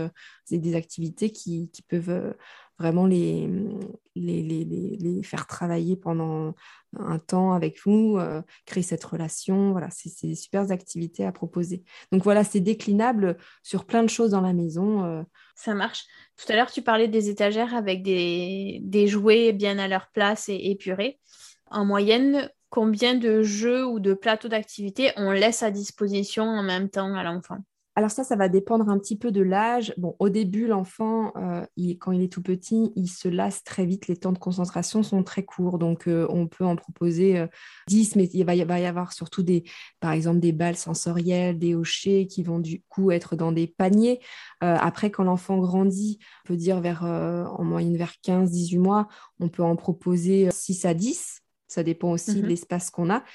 c'est 0.46 0.58
des 0.58 0.76
activités 0.76 1.32
qui, 1.32 1.70
qui 1.70 1.82
peuvent 1.82 2.34
vraiment 2.80 3.06
les, 3.06 3.50
faire 5.24 5.48
travailler 5.48 5.96
pendant 5.96 6.56
un 6.98 7.20
temps 7.20 7.54
avec 7.54 7.80
vous, 7.86 8.18
euh, 8.18 8.42
créer 8.66 8.84
cette 8.84 9.04
relation. 9.04 9.72
Voilà, 9.72 9.90
c'est 9.92 10.28
des 10.28 10.36
super 10.36 10.72
activités 10.72 11.26
à 11.26 11.32
proposer. 11.32 11.84
Donc 12.12 12.24
voilà, 12.24 12.44
c'est 12.44 12.60
déclinable 12.60 13.38
sur 13.64 13.86
plein 13.86 14.04
de 14.04 14.10
choses 14.10 14.32
dans 14.32 14.42
la 14.42 14.54
maison. 14.54 15.04
Euh. 15.04 15.24
Ça 15.56 15.76
marche. 15.76 16.06
Tout 16.38 16.52
à 16.52 16.56
l'heure, 16.56 16.72
tu 16.72 16.82
parlais 16.82 17.08
des 17.08 17.30
étagères 17.30 17.76
avec 17.76 18.02
des, 18.02 18.80
des 18.84 19.08
jouets 19.08 19.52
bien 19.52 19.78
à 19.78 19.88
leur 19.88 20.08
place 20.12 20.50
et 20.50 20.72
épurés. 20.72 21.20
En 21.70 21.86
moyenne, 21.86 22.50
combien 22.70 23.16
de 23.16 23.44
jeux 23.44 23.86
ou 23.86 24.00
de 24.00 24.14
plateaux 24.14 24.48
d'activités 24.48 25.12
on 25.18 25.32
laisse 25.32 25.64
à 25.64 25.72
disposition 25.72 26.44
en 26.44 26.64
même 26.64 26.90
temps 26.90 27.14
à 27.14 27.24
l'enfant? 27.24 27.58
Alors 28.00 28.12
ça, 28.12 28.24
ça 28.24 28.38
va 28.38 28.48
dépendre 28.48 28.88
un 28.88 28.98
petit 28.98 29.18
peu 29.18 29.30
de 29.30 29.42
l'âge. 29.42 29.94
Bon, 29.98 30.16
au 30.20 30.30
début, 30.30 30.68
l'enfant, 30.68 31.34
euh, 31.36 31.66
quand 32.00 32.14
il 32.14 32.22
est 32.22 32.32
tout 32.32 32.42
petit, 32.42 32.94
il 32.96 33.10
se 33.10 33.28
lasse 33.28 33.66
très 33.66 33.86
vite. 33.86 34.08
Les 34.08 34.16
temps 34.16 34.32
de 34.32 34.38
concentration 34.38 35.04
sont 35.04 35.22
très 35.22 35.44
courts. 35.44 35.78
Donc, 35.78 36.08
euh, 36.08 36.26
on 36.30 36.48
peut 36.48 36.64
en 36.64 36.78
proposer 36.78 37.46
10, 37.90 38.12
euh, 38.12 38.14
mais 38.16 38.30
il 38.34 38.46
va, 38.46 38.56
y, 38.56 38.86
avoir 38.86 39.12
surtout, 39.12 39.44
des, 39.44 39.66
par 40.00 40.14
exemple, 40.14 40.40
des 40.40 40.54
balles 40.54 40.78
sensorielles, 40.78 41.60
des 41.60 41.76
hochets 41.76 42.26
qui 42.26 42.42
vont 42.42 42.60
du 42.60 42.84
coup 42.88 43.12
être 43.12 43.36
dans 43.36 43.52
des 43.52 43.68
paniers. 43.68 44.22
après, 44.62 45.12
quand 45.12 45.26
l'enfant 45.26 45.58
grandit, 45.58 46.20
on 46.46 46.48
peut 46.48 46.56
dire 46.56 46.80
vers, 46.80 47.04
en 47.04 47.66
moyenne 47.66 47.98
vers 47.98 48.14
15-18 48.24 48.80
mois, 48.80 49.10
on 49.42 49.50
peut 49.50 49.64
en 49.64 49.76
proposer 49.76 50.48
6 50.52 50.86
à 50.86 50.94
10. 50.94 51.42
Ça 51.68 51.84
dépend 51.84 52.12
aussi 52.12 52.36
de 52.36 52.46
mmh 52.46 52.48
l'espace 52.48 52.90
qu'on 52.92 53.10
a. 53.10 53.26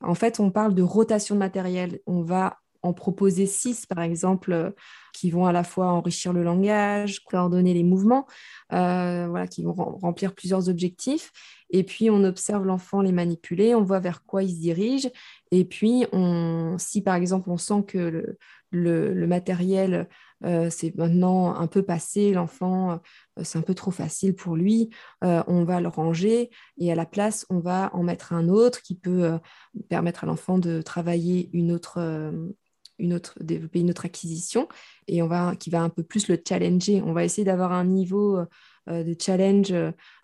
En 0.00 0.14
fait, 0.14 0.40
on 0.40 0.50
parle 0.50 0.74
de 0.74 0.82
rotation 0.82 1.34
de 1.34 1.40
matériel. 1.40 2.00
On 2.06 2.22
va 2.22 2.58
en 2.84 2.92
proposer 2.92 3.46
six, 3.46 3.86
par 3.86 4.00
exemple, 4.00 4.52
euh, 4.52 4.70
qui 5.14 5.30
vont 5.30 5.46
à 5.46 5.52
la 5.52 5.64
fois 5.64 5.86
enrichir 5.86 6.32
le 6.32 6.42
langage, 6.42 7.24
coordonner 7.24 7.72
les 7.72 7.82
mouvements, 7.82 8.26
euh, 8.72 9.26
voilà, 9.28 9.46
qui 9.46 9.62
vont 9.62 9.72
remplir 9.72 10.34
plusieurs 10.34 10.68
objectifs. 10.68 11.32
Et 11.70 11.82
puis, 11.82 12.10
on 12.10 12.22
observe 12.24 12.64
l'enfant 12.66 13.00
les 13.00 13.12
manipuler, 13.12 13.74
on 13.74 13.82
voit 13.82 14.00
vers 14.00 14.22
quoi 14.24 14.42
il 14.42 14.50
se 14.50 14.60
dirige. 14.60 15.10
Et 15.50 15.64
puis, 15.64 16.04
on, 16.12 16.76
si 16.78 17.00
par 17.00 17.14
exemple, 17.14 17.48
on 17.48 17.56
sent 17.56 17.84
que 17.88 18.36
le, 18.70 19.26
matériel, 19.26 20.08
euh, 20.44 20.68
c'est 20.68 20.94
maintenant 20.96 21.54
un 21.54 21.68
peu 21.68 21.82
passé, 21.82 22.32
l'enfant, 22.32 23.00
c'est 23.42 23.58
un 23.58 23.62
peu 23.62 23.74
trop 23.74 23.92
facile 23.92 24.34
pour 24.34 24.56
lui, 24.56 24.90
on 25.22 25.64
va 25.64 25.80
le 25.80 25.88
ranger 25.88 26.50
et 26.76 26.92
à 26.92 26.96
la 26.96 27.06
place, 27.06 27.46
on 27.50 27.60
va 27.60 27.90
en 27.94 28.02
mettre 28.02 28.32
un 28.32 28.48
autre 28.48 28.82
qui 28.82 28.96
peut 28.96 29.38
permettre 29.88 30.24
à 30.24 30.26
l'enfant 30.26 30.58
de 30.58 30.82
travailler 30.82 31.50
une 31.52 31.72
autre 31.72 32.00
une 32.98 33.14
autre, 33.14 33.34
développer 33.40 33.80
une 33.80 33.90
autre 33.90 34.06
acquisition 34.06 34.68
et 35.08 35.22
on 35.22 35.26
va, 35.26 35.56
qui 35.56 35.70
va 35.70 35.82
un 35.82 35.88
peu 35.88 36.02
plus 36.02 36.28
le 36.28 36.40
challenger. 36.46 37.02
On 37.02 37.12
va 37.12 37.24
essayer 37.24 37.44
d'avoir 37.44 37.72
un 37.72 37.84
niveau 37.84 38.40
de 38.86 39.16
challenge 39.18 39.74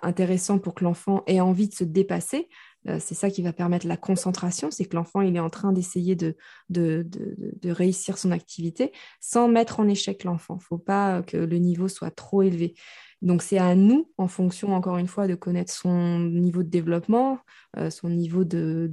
intéressants 0.02 0.58
pour 0.58 0.74
que 0.74 0.84
l'enfant 0.84 1.22
ait 1.26 1.40
envie 1.40 1.68
de 1.68 1.74
se 1.74 1.84
dépasser. 1.84 2.48
c'est 2.98 3.14
ça 3.14 3.30
qui 3.30 3.42
va 3.42 3.52
permettre 3.54 3.86
la 3.86 3.96
concentration, 3.96 4.70
c'est 4.70 4.84
que 4.84 4.96
l'enfant 4.96 5.22
est 5.22 5.38
en 5.38 5.48
train 5.48 5.72
d'essayer 5.72 6.14
de, 6.14 6.36
de, 6.68 7.06
de, 7.08 7.70
réussir 7.70 8.18
son 8.18 8.30
activité 8.30 8.92
sans 9.18 9.48
mettre 9.48 9.80
en 9.80 9.88
échec 9.88 10.24
l'enfant. 10.24 10.56
Il 10.56 10.62
ne 10.62 10.64
faut 10.64 10.78
pas 10.78 11.22
que 11.22 11.38
le 11.38 11.56
niveau 11.56 11.88
soit 11.88 12.10
trop 12.10 12.42
élevé. 12.42 12.74
Donc 13.22 13.42
c'est 13.42 13.58
à 13.58 13.74
nous, 13.74 14.10
en 14.16 14.28
fonction, 14.28 14.74
encore 14.74 14.96
une 14.96 15.06
fois, 15.06 15.26
de 15.26 15.34
connaître 15.34 15.72
son 15.72 16.20
niveau 16.20 16.62
de 16.62 16.70
développement, 16.70 17.38
euh, 17.76 17.90
son 17.90 18.08
niveau 18.08 18.44
de, 18.44 18.90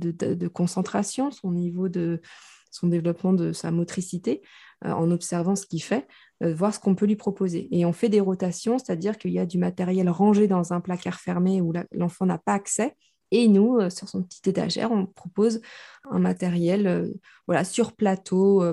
concentration, 0.53 1.31
son 1.31 1.51
niveau 1.51 1.87
de 1.87 2.21
son 2.71 2.87
développement 2.87 3.33
de 3.33 3.51
sa 3.51 3.71
motricité, 3.71 4.41
euh, 4.85 4.91
en 4.91 5.11
observant 5.11 5.55
ce 5.55 5.65
qu'il 5.65 5.81
fait, 5.81 6.07
euh, 6.43 6.53
voir 6.53 6.73
ce 6.73 6.79
qu'on 6.79 6.95
peut 6.95 7.05
lui 7.05 7.15
proposer. 7.15 7.67
Et 7.71 7.85
on 7.85 7.93
fait 7.93 8.09
des 8.09 8.19
rotations, 8.19 8.77
c'est-à-dire 8.77 9.17
qu'il 9.17 9.31
y 9.31 9.39
a 9.39 9.45
du 9.45 9.57
matériel 9.57 10.09
rangé 10.09 10.47
dans 10.47 10.73
un 10.73 10.81
placard 10.81 11.19
fermé 11.19 11.61
où 11.61 11.73
l'enfant 11.91 12.25
n'a 12.25 12.37
pas 12.37 12.53
accès. 12.53 12.95
Et 13.31 13.49
nous, 13.49 13.89
sur 13.89 14.07
son 14.07 14.23
petit 14.23 14.49
étagère, 14.49 14.91
on 14.93 15.05
propose 15.05 15.61
un 16.09 16.19
matériel 16.19 17.11
voilà, 17.45 17.65
sur 17.65 17.93
plateau, 17.93 18.63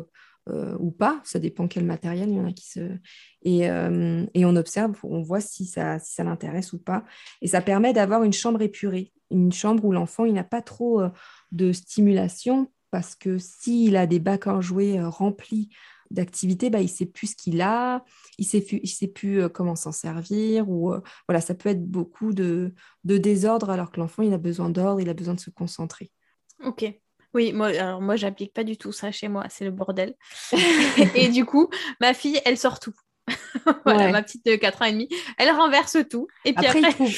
euh, 0.50 0.76
ou 0.78 0.90
pas, 0.90 1.22
ça 1.24 1.38
dépend 1.38 1.68
quel 1.68 1.86
matériel, 1.86 2.28
il 2.28 2.36
y 2.36 2.40
en 2.40 2.46
a 2.46 2.52
qui 2.52 2.68
se... 2.68 2.98
Et, 3.42 3.70
euh, 3.70 4.26
et 4.34 4.44
on 4.44 4.56
observe, 4.56 4.94
on 5.02 5.22
voit 5.22 5.40
si 5.40 5.64
ça, 5.64 5.98
si 5.98 6.12
ça 6.12 6.24
l'intéresse 6.24 6.74
ou 6.74 6.78
pas. 6.78 7.04
Et 7.40 7.48
ça 7.48 7.62
permet 7.62 7.94
d'avoir 7.94 8.24
une 8.24 8.32
chambre 8.32 8.60
épurée, 8.60 9.12
une 9.30 9.52
chambre 9.52 9.84
où 9.86 9.92
l'enfant, 9.92 10.26
il 10.26 10.34
n'a 10.34 10.44
pas 10.44 10.60
trop 10.60 11.00
euh, 11.00 11.08
de 11.52 11.72
stimulation, 11.72 12.70
parce 12.94 13.16
que 13.16 13.38
s'il 13.38 13.96
a 13.96 14.06
des 14.06 14.20
bacs 14.20 14.46
en 14.46 14.60
jouets 14.60 15.02
remplis 15.02 15.68
d'activités, 16.12 16.70
bah, 16.70 16.78
il 16.78 16.84
ne 16.84 16.88
sait 16.88 17.06
plus 17.06 17.32
ce 17.32 17.34
qu'il 17.34 17.60
a, 17.60 18.04
il 18.38 18.46
ne 18.46 18.86
sait, 18.86 19.08
plus 19.08 19.48
comment 19.48 19.74
s'en 19.74 19.90
servir, 19.90 20.70
ou 20.70 20.94
voilà, 21.26 21.40
ça 21.40 21.56
peut 21.56 21.70
être 21.70 21.84
beaucoup 21.84 22.32
de, 22.32 22.72
de 23.02 23.18
désordre 23.18 23.70
alors 23.70 23.90
que 23.90 23.98
l'enfant, 23.98 24.22
il 24.22 24.32
a 24.32 24.38
besoin 24.38 24.70
d'ordre, 24.70 25.00
il 25.00 25.08
a 25.08 25.14
besoin 25.14 25.34
de 25.34 25.40
se 25.40 25.50
concentrer. 25.50 26.12
Ok, 26.64 26.84
oui, 27.34 27.52
moi, 27.52 27.66
alors 27.66 28.00
moi, 28.00 28.14
j'applique 28.14 28.52
pas 28.52 28.62
du 28.62 28.76
tout 28.76 28.92
ça 28.92 29.10
chez 29.10 29.26
moi, 29.26 29.46
c'est 29.50 29.64
le 29.64 29.72
bordel. 29.72 30.14
et 31.16 31.30
du 31.30 31.44
coup, 31.44 31.70
ma 32.00 32.14
fille, 32.14 32.40
elle 32.44 32.58
sort 32.58 32.78
tout. 32.78 32.94
voilà, 33.84 34.12
ma 34.12 34.22
petite 34.22 34.46
de 34.46 34.54
4 34.54 34.82
ans 34.82 34.84
et 34.84 34.92
demi, 34.92 35.08
elle 35.36 35.50
renverse 35.50 35.96
tout. 36.08 36.28
Et 36.44 36.52
puis 36.52 36.64
après, 36.64 36.84
après 36.84 37.08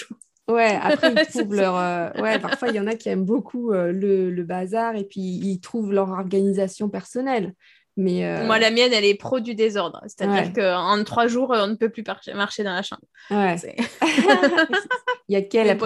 Ouais, 0.49 0.79
après 0.83 1.13
ils 1.13 1.27
trouvent 1.27 1.55
leur. 1.55 1.77
Euh, 1.77 2.11
ouais, 2.21 2.39
parfois 2.39 2.69
il 2.69 2.75
y 2.75 2.81
en 2.81 2.87
a 2.87 2.95
qui 2.95 3.09
aiment 3.09 3.25
beaucoup 3.25 3.73
euh, 3.73 3.93
le, 3.93 4.31
le, 4.31 4.45
bazar 4.45 4.95
et 4.97 5.05
puis 5.05 5.21
ils 5.21 5.61
trouvent 5.61 5.93
leur 5.93 6.11
organisation 6.11 6.89
personnelle. 6.89 7.55
Mais 7.99 8.27
euh, 8.27 8.45
Moi, 8.45 8.59
la 8.59 8.71
mienne, 8.71 8.93
elle 8.93 9.07
est 9.07 9.15
pro 9.15 9.41
du 9.41 9.55
désordre. 9.55 10.03
C'est-à-dire 10.07 10.53
qu'en 10.53 11.03
trois 11.05 11.29
jours, 11.29 11.51
on 11.55 11.67
ne 11.67 11.75
peut 11.75 11.89
plus 11.89 12.05
marcher 12.35 12.63
dans 12.63 12.75
la 12.75 12.83
chambre. 12.83 13.03
Ouais. 13.31 13.57
il 15.29 15.33
y 15.33 15.37
a 15.37 15.41
qu'elle, 15.43 15.69
elle, 15.69 15.81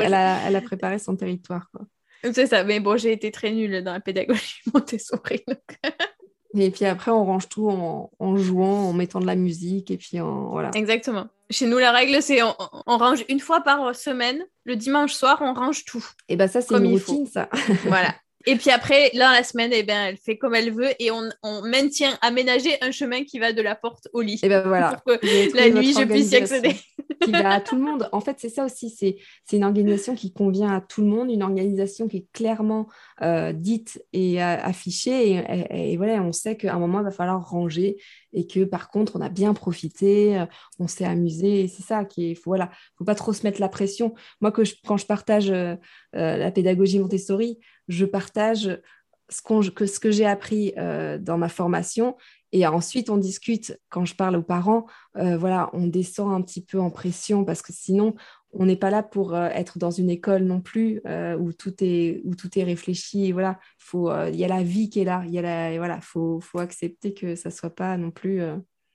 elle, 0.46 0.56
a 0.56 0.60
préparé 0.60 0.98
son 0.98 1.14
territoire. 1.14 1.70
C'est 2.24 2.46
ça, 2.46 2.64
mais 2.64 2.80
bon, 2.80 2.96
j'ai 2.96 3.12
été 3.12 3.30
très 3.30 3.52
nulle 3.52 3.84
dans 3.84 3.92
la 3.92 4.00
pédagogie 4.00 4.60
Montessori. 4.74 5.44
Et 6.58 6.70
puis 6.70 6.84
après, 6.84 7.12
on 7.12 7.24
range 7.24 7.48
tout 7.48 7.70
en, 7.70 8.36
jouant, 8.36 8.88
en 8.88 8.92
mettant 8.92 9.20
de 9.20 9.26
la 9.26 9.36
musique, 9.36 9.90
et 9.92 9.96
puis 9.96 10.20
en, 10.20 10.50
voilà. 10.50 10.70
Exactement. 10.74 11.28
Chez 11.50 11.66
nous, 11.66 11.78
la 11.78 11.90
règle, 11.90 12.22
c'est 12.22 12.42
on, 12.42 12.54
on, 12.86 12.96
range 12.96 13.24
une 13.28 13.40
fois 13.40 13.60
par 13.60 13.94
semaine. 13.94 14.44
Le 14.64 14.76
dimanche 14.76 15.12
soir, 15.12 15.38
on 15.40 15.52
range 15.52 15.84
tout. 15.84 16.04
Et 16.28 16.36
bien 16.36 16.46
ça, 16.46 16.60
c'est 16.60 16.74
une 16.74 16.86
routine, 16.86 17.26
ça. 17.26 17.48
voilà. 17.84 18.14
Et 18.46 18.56
puis 18.56 18.70
après, 18.70 19.10
là, 19.12 19.32
la 19.34 19.42
semaine, 19.42 19.70
eh 19.74 19.82
ben, 19.82 20.06
elle 20.08 20.16
fait 20.16 20.38
comme 20.38 20.54
elle 20.54 20.72
veut 20.72 20.90
et 20.98 21.10
on, 21.10 21.28
on, 21.42 21.62
maintient 21.62 22.16
aménager 22.22 22.70
un 22.80 22.90
chemin 22.90 23.24
qui 23.24 23.38
va 23.38 23.52
de 23.52 23.60
la 23.60 23.74
porte 23.74 24.08
au 24.14 24.22
lit. 24.22 24.40
Et 24.42 24.48
ben 24.48 24.66
voilà. 24.66 24.92
Pour 24.92 25.18
que 25.18 25.56
la 25.56 25.68
nuit, 25.68 25.92
je 25.92 26.04
puisse 26.04 26.32
y 26.32 26.36
accéder. 26.36 26.74
qui 27.20 27.32
va 27.32 27.50
à 27.50 27.60
tout 27.60 27.76
le 27.76 27.82
monde. 27.82 28.08
En 28.12 28.20
fait, 28.20 28.36
c'est 28.38 28.48
ça 28.48 28.64
aussi. 28.64 28.88
C'est, 28.90 29.16
c'est 29.44 29.56
une 29.56 29.64
organisation 29.64 30.14
qui 30.14 30.32
convient 30.32 30.74
à 30.74 30.80
tout 30.80 31.02
le 31.02 31.08
monde, 31.08 31.30
une 31.30 31.42
organisation 31.42 32.08
qui 32.08 32.18
est 32.18 32.26
clairement 32.32 32.88
euh, 33.22 33.52
dite 33.52 34.02
et 34.12 34.42
euh, 34.42 34.56
affichée. 34.56 35.32
Et, 35.32 35.92
et, 35.92 35.96
voilà, 35.96 36.22
on 36.22 36.32
sait 36.32 36.56
qu'à 36.56 36.74
un 36.74 36.78
moment, 36.78 37.00
il 37.00 37.04
va 37.04 37.10
falloir 37.10 37.46
ranger 37.46 37.96
et 38.32 38.46
que 38.46 38.64
par 38.64 38.90
contre, 38.90 39.16
on 39.16 39.20
a 39.20 39.28
bien 39.28 39.52
profité, 39.52 40.38
euh, 40.38 40.46
on 40.78 40.88
s'est 40.88 41.04
amusé. 41.04 41.64
Et 41.64 41.68
c'est 41.68 41.82
ça 41.82 42.04
qui 42.06 42.30
est. 42.30 42.34
Faut, 42.34 42.50
voilà, 42.50 42.70
faut 42.96 43.04
pas 43.04 43.14
trop 43.14 43.34
se 43.34 43.42
mettre 43.42 43.60
la 43.60 43.68
pression. 43.68 44.14
Moi, 44.40 44.50
que 44.50 44.62
quand 44.86 44.96
je 44.96 45.06
partage 45.06 45.52
la 46.12 46.50
pédagogie 46.50 46.98
Montessori, 46.98 47.58
je 47.90 48.04
partage 48.06 48.80
ce, 49.30 50.00
que, 50.00 50.10
j'ai 50.10 50.26
appris 50.26 50.72
euh, 50.76 51.18
dans 51.18 51.38
ma 51.38 51.48
formation. 51.48 52.16
Et 52.52 52.66
ensuite 52.66 53.10
on 53.10 53.16
discute. 53.16 53.78
Quand 53.90 54.04
je 54.04 54.14
parle 54.14 54.36
aux 54.36 54.42
parents 54.42 54.86
euh, 55.16 55.36
voilà 55.36 55.70
on 55.72 55.86
descend 55.86 56.32
un 56.32 56.42
petit 56.42 56.64
peu 56.64 56.80
en 56.80 56.90
pression 56.90 57.44
parce 57.44 57.62
que 57.62 57.72
sinon 57.72 58.14
on 58.52 58.66
n'est 58.66 58.76
pas 58.76 58.90
là 58.90 59.04
pour 59.04 59.34
euh, 59.34 59.48
être 59.50 59.78
dans 59.78 59.92
une 59.92 60.10
école 60.10 60.42
non 60.42 60.60
plus 60.60 61.00
où 61.38 61.52
tout 61.52 61.74
est 61.80 62.20
où 62.24 62.34
tout 62.34 62.58
est 62.58 62.64
réfléchi. 62.64 63.30
Voilà 63.32 63.58
il 63.94 64.36
y 64.36 64.44
a 64.44 64.48
la 64.48 64.62
vie 64.62 64.90
qui 64.90 65.00
est 65.00 65.04
là. 65.04 65.24
Il 65.26 65.78
voilà 65.78 66.00
faut 66.00 66.40
accepter 66.58 67.14
que 67.14 67.36
ça 67.36 67.50
soit 67.50 67.74
pas 67.74 67.96
non 67.96 68.10
plus 68.10 68.42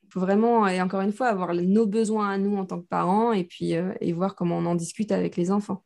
faut 0.10 0.20
vraiment 0.20 0.68
et 0.68 0.82
encore 0.82 1.02
une 1.02 1.14
fois 1.14 1.28
avoir 1.28 1.54
nos 1.54 1.86
besoins 1.86 2.30
à 2.30 2.38
nous 2.38 2.58
en 2.58 2.66
tant 2.66 2.82
que 2.82 2.88
parents 2.88 3.32
et 3.32 3.46
puis 3.46 3.72
et 3.72 4.14
voir 4.14 4.36
comment 4.36 4.58
on 4.58 4.66
en 4.66 4.76
discute 4.76 5.14
avec 5.14 5.38
les 5.38 5.52
enfants. 5.52 5.84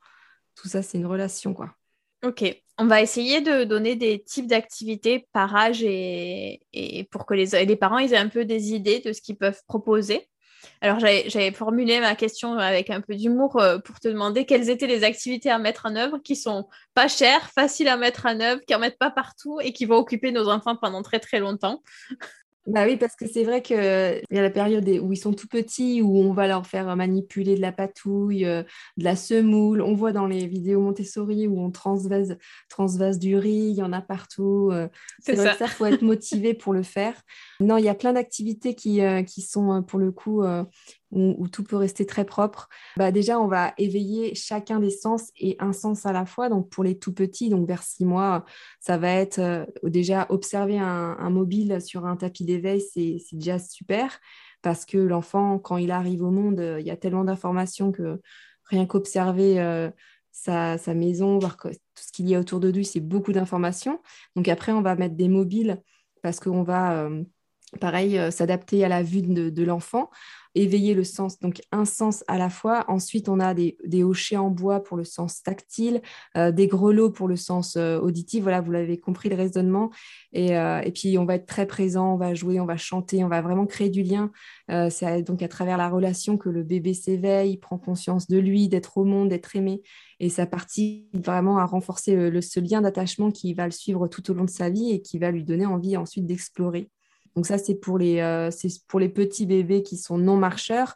Tout 0.55 0.67
ça 0.67 0.81
c'est 0.81 0.97
une 0.97 1.05
relation 1.05 1.53
quoi 1.53 1.78
Ok, 2.23 2.43
on 2.77 2.85
va 2.85 3.01
essayer 3.01 3.39
de 3.39 3.63
donner 3.63 3.95
des 3.95 4.21
types 4.21 4.47
d'activités 4.47 5.27
par 5.31 5.55
âge 5.55 5.83
et, 5.83 6.59
pour 7.11 7.25
que 7.25 7.33
les, 7.33 7.75
parents 7.77 7.97
aient 7.97 8.15
un 8.15 8.27
peu 8.27 8.43
des 8.43 8.73
idées 8.73 8.99
de 8.99 9.13
ce 9.13 9.21
qu'ils 9.21 9.37
peuvent 9.37 9.61
proposer. 9.67 10.29
Alors 10.81 10.99
j'avais 10.99 11.51
formulé 11.51 12.01
ma 12.01 12.15
question 12.15 12.53
avec 12.55 12.89
un 12.89 12.99
peu 12.99 13.15
d'humour 13.15 13.61
euh, 13.61 13.77
pour 13.79 13.99
te 14.01 14.09
demander 14.09 14.45
quelles 14.45 14.69
étaient 14.69 14.87
les 14.87 15.05
activités 15.05 15.49
à 15.49 15.57
mettre 15.57 15.85
en 15.85 15.95
œuvre 15.95 16.17
qui 16.17 16.35
sont 16.35 16.67
pas 16.93 17.07
chères, 17.07 17.49
faciles 17.51 17.87
à 17.87 17.95
mettre 17.95 18.25
en 18.25 18.39
œuvre, 18.41 18.61
qui 18.67 18.75
en 18.75 18.79
mettent 18.79 18.97
pas 18.97 19.11
partout 19.11 19.59
et 19.61 19.71
qui 19.71 19.85
vont 19.85 19.95
occuper 19.95 20.31
nos 20.33 20.49
enfants 20.49 20.75
pendant 20.75 21.01
très 21.01 21.19
très 21.19 21.39
longtemps. 21.39 21.81
Bah 22.67 22.85
oui, 22.85 22.97
parce 22.97 23.15
que 23.15 23.25
c'est 23.25 23.43
vrai 23.43 23.61
qu'il 23.61 23.77
y 23.77 24.37
a 24.37 24.41
la 24.41 24.49
période 24.49 24.87
où 25.01 25.11
ils 25.11 25.17
sont 25.17 25.33
tout 25.33 25.47
petits, 25.47 26.01
où 26.01 26.17
on 26.17 26.33
va 26.33 26.47
leur 26.47 26.67
faire 26.67 26.95
manipuler 26.95 27.55
de 27.55 27.61
la 27.61 27.71
patouille, 27.71 28.45
euh, 28.45 28.63
de 28.97 29.03
la 29.03 29.15
semoule. 29.15 29.81
On 29.81 29.95
voit 29.95 30.11
dans 30.11 30.27
les 30.27 30.45
vidéos 30.45 30.81
Montessori 30.81 31.47
où 31.47 31.59
on 31.59 31.71
transvase, 31.71 32.37
transvase 32.69 33.17
du 33.17 33.37
riz, 33.37 33.69
il 33.71 33.75
y 33.75 33.81
en 33.81 33.93
a 33.93 34.01
partout. 34.01 34.69
Euh. 34.71 34.87
c'est 35.19 35.33
vrai 35.33 35.55
ça, 35.57 35.65
il 35.65 35.71
faut 35.71 35.85
être 35.85 36.01
motivé 36.03 36.53
pour 36.53 36.73
le 36.73 36.83
faire. 36.83 37.21
Non, 37.59 37.77
il 37.77 37.85
y 37.85 37.89
a 37.89 37.95
plein 37.95 38.13
d'activités 38.13 38.75
qui, 38.75 39.01
euh, 39.01 39.23
qui 39.23 39.41
sont 39.41 39.81
pour 39.81 39.97
le 39.97 40.11
coup 40.11 40.43
où, 41.11 41.47
tout 41.47 41.63
peut 41.63 41.75
rester 41.75 42.05
très 42.05 42.25
propre. 42.25 42.69
Bah 42.97 43.11
déjà, 43.11 43.39
on 43.39 43.47
va 43.47 43.73
éveiller 43.77 44.35
chacun 44.35 44.79
des 44.79 44.91
sens 44.91 45.31
et 45.39 45.55
un 45.59 45.73
sens 45.73 46.05
à 46.05 46.11
la 46.11 46.25
fois. 46.25 46.49
Donc, 46.49 46.69
pour 46.69 46.83
les 46.83 46.97
tout 46.97 47.13
petits, 47.13 47.49
donc 47.49 47.67
vers 47.67 47.83
six 47.83 48.05
mois, 48.05 48.45
ça 48.79 48.97
va 48.97 49.11
être 49.13 49.39
euh, 49.39 49.65
déjà 49.83 50.27
observer 50.29 50.77
un, 50.79 51.29
mobile 51.29 51.81
sur 51.81 52.05
un 52.05 52.15
tapis 52.15 52.45
d'éveil, 52.45 52.81
c'est 52.81 53.19
déjà 53.33 53.59
super 53.59 54.19
parce 54.61 54.85
que 54.85 54.97
l'enfant, 54.97 55.59
quand 55.59 55.77
il 55.77 55.91
arrive 55.91 56.23
au 56.23 56.31
monde, 56.31 56.77
il 56.79 56.85
y 56.85 56.91
a 56.91 56.97
tellement 56.97 57.23
d'informations 57.23 57.91
que 57.91 58.19
rien 58.65 58.85
qu'observer 58.85 59.59
euh, 59.59 59.89
sa, 60.31 60.77
maison, 60.93 61.37
voir 61.37 61.55
tout 61.57 61.69
ce 61.95 62.11
qu'il 62.11 62.27
y 62.27 62.35
a 62.35 62.39
autour 62.39 62.59
de 62.59 62.69
lui, 62.69 62.83
c'est 62.83 62.99
beaucoup 62.99 63.31
d'informations. 63.31 64.01
Donc 64.35 64.47
après, 64.47 64.71
on 64.71 64.81
va 64.81 64.95
mettre 64.95 65.15
des 65.15 65.29
mobiles 65.29 65.81
parce 66.21 66.39
qu'on 66.39 66.63
va... 66.63 67.03
Euh, 67.03 67.23
pareil, 67.79 68.19
s'adapter 68.31 68.83
à 68.83 68.87
la 68.87 69.03
vue 69.03 69.21
de 69.21 69.63
l'enfant 69.63 70.09
éveiller 70.55 70.93
le 70.93 71.03
sens, 71.03 71.39
donc 71.39 71.61
un 71.71 71.85
sens 71.85 72.23
à 72.27 72.37
la 72.37 72.49
fois. 72.49 72.85
Ensuite, 72.87 73.29
on 73.29 73.39
a 73.39 73.53
des, 73.53 73.77
hochets 74.03 74.37
en 74.37 74.49
bois 74.49 74.81
pour 74.81 74.97
le 74.97 75.03
sens 75.03 75.43
tactile, 75.43 76.01
euh, 76.37 76.51
des 76.51 76.67
grelots 76.67 77.11
pour 77.11 77.27
le 77.27 77.35
sens 77.35 77.75
euh, 77.75 77.99
auditif. 77.99 78.43
Voilà, 78.43 78.61
vous 78.61 78.71
l'avez 78.71 78.99
compris, 78.99 79.29
le 79.29 79.35
raisonnement. 79.35 79.91
Et, 80.33 80.57
euh, 80.57 80.81
et, 80.81 80.91
puis, 80.91 81.17
on 81.17 81.25
va 81.25 81.35
être 81.35 81.45
très 81.45 81.65
présent, 81.65 82.13
on 82.13 82.17
va 82.17 82.33
jouer, 82.33 82.59
on 82.59 82.65
va 82.65 82.77
chanter, 82.77 83.23
on 83.23 83.29
va 83.29 83.41
vraiment 83.41 83.65
créer 83.65 83.89
du 83.89 84.03
lien. 84.03 84.31
C'est 84.89 85.23
donc 85.23 85.41
à 85.41 85.47
travers 85.47 85.77
la 85.77 85.89
relation 85.89 86.37
que 86.37 86.47
le 86.47 86.61
bébé 86.63 86.93
s'éveille, 86.93 87.57
prend 87.57 87.79
conscience 87.79 88.27
de 88.27 88.37
lui, 88.37 88.69
d'être 88.69 88.97
au 88.99 89.03
monde, 89.03 89.29
d'être 89.29 89.55
aimé. 89.55 89.81
Et 90.19 90.29
ça 90.29 90.45
participe 90.45 91.25
vraiment 91.25 91.57
à 91.57 91.65
renforcer 91.65 92.15
ce 92.41 92.59
lien 92.59 92.81
d'attachement 92.81 93.31
qui 93.31 93.53
va 93.55 93.65
le 93.65 93.71
suivre 93.71 94.07
tout 94.07 94.29
au 94.29 94.33
long 94.35 94.45
de 94.45 94.49
sa 94.49 94.69
vie 94.69 94.91
et 94.91 95.01
qui 95.01 95.17
va 95.17 95.31
lui 95.31 95.43
donner 95.43 95.65
envie 95.65 95.97
ensuite 95.97 96.27
d'explorer. 96.27 96.89
Donc 97.35 97.45
ça, 97.45 97.57
c'est 97.57 97.75
pour, 97.75 97.97
les, 97.97 98.19
euh, 98.19 98.49
petits 99.09 99.45
bébés 99.45 99.83
qui 99.83 99.97
sont 99.97 100.17
non 100.17 100.37
marcheurs. 100.37 100.95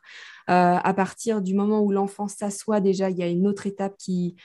Euh, 0.49 0.77
à 0.81 0.93
partir 0.93 1.41
du 1.41 1.53
moment 1.53 1.81
où 1.81 1.91
l'enfant 1.91 2.27
s'assoit, 2.27 2.81
déjà, 2.81 3.09
il 3.09 3.17
y 3.17 3.23
a 3.23 3.27
une 3.27 3.47
autre 3.47 3.67
étape 3.67 3.95
qui, 3.97 4.35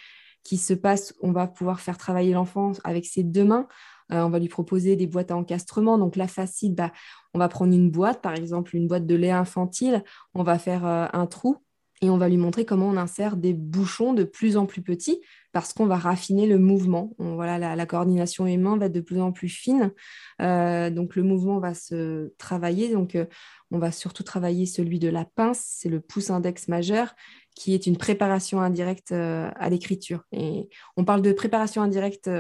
se 0.45 0.75
passe. 0.75 1.15
On 1.21 1.33
va 1.33 1.47
pouvoir 1.47 1.81
faire 1.81 1.99
travailler 1.99 2.33
l'enfant 2.33 2.73
avec 2.85 3.05
ses 3.05 3.23
deux 3.23 3.45
mains. 3.45 3.67
Euh, 4.11 4.23
on 4.23 4.31
va 4.31 4.39
lui 4.39 4.49
proposer 4.49 4.97
des 4.97 5.07
boîtes 5.07 5.31
à 5.31 5.37
encastrement. 5.37 5.99
Donc 5.99 6.17
là, 6.17 6.27
facile, 6.27 6.75
bah, 6.75 6.93
on 7.35 7.39
va 7.39 7.49
prendre 7.49 7.75
une 7.75 7.91
boîte, 7.91 8.23
par 8.23 8.35
exemple 8.35 8.75
une 8.75 8.89
boîte 8.89 9.07
de 9.07 9.15
lait 9.15 9.31
infantile. 9.31 10.03
On 10.35 10.43
va 10.43 10.59
faire 10.59 10.87
un 10.87 11.27
trou 11.27 11.59
et 12.01 12.11
on 12.11 12.19
va 12.19 12.29
lui 12.29 12.37
montrer 12.37 12.65
comment 12.65 12.89
on 12.89 12.97
insère 12.97 13.37
des 13.37 13.53
bouchons 13.53 14.13
de 14.13 14.25
plus 14.25 14.57
en 14.57 14.67
plus 14.67 14.83
petits 14.83 15.21
parce 15.53 15.73
qu'on 15.73 15.87
va 15.87 15.97
raffiner 15.97 16.47
le 16.47 16.59
mouvement. 16.59 17.13
voilà, 17.19 17.75
la, 17.75 17.87
coordination 17.87 18.47
aimant 18.47 18.77
va 18.77 18.87
être 18.87 18.93
de 18.93 19.01
plus 19.01 19.21
en 19.21 19.33
plus 19.33 19.49
fine. 19.49 19.93
Euh, 20.41 20.91
donc 20.91 21.17
le 21.17 21.23
mouvement 21.23 21.59
va 21.59 21.75
se 21.75 22.33
travailler. 22.39 22.93
Donc 22.93 23.15
euh, 23.15 23.25
on 23.71 23.79
va 23.79 23.91
surtout 23.91 24.23
travailler 24.23 24.67
celui 24.67 24.99
de 24.99 25.09
la 25.09 25.25
pince, 25.25 25.65
c'est 25.65 25.89
le 25.89 26.01
pouce 26.01 26.31
index 26.31 26.69
majeur 26.69 27.15
qui 27.57 27.75
est 27.75 27.87
une 27.87 27.97
préparation 27.97 28.61
indirecte 28.61 29.11
à 29.11 29.69
l'écriture. 29.69 30.23
Et 30.31 30.69
on 30.97 31.05
parle 31.05 31.23
de 31.23 31.33
préparation 31.33 31.83
indirecte 31.83 32.31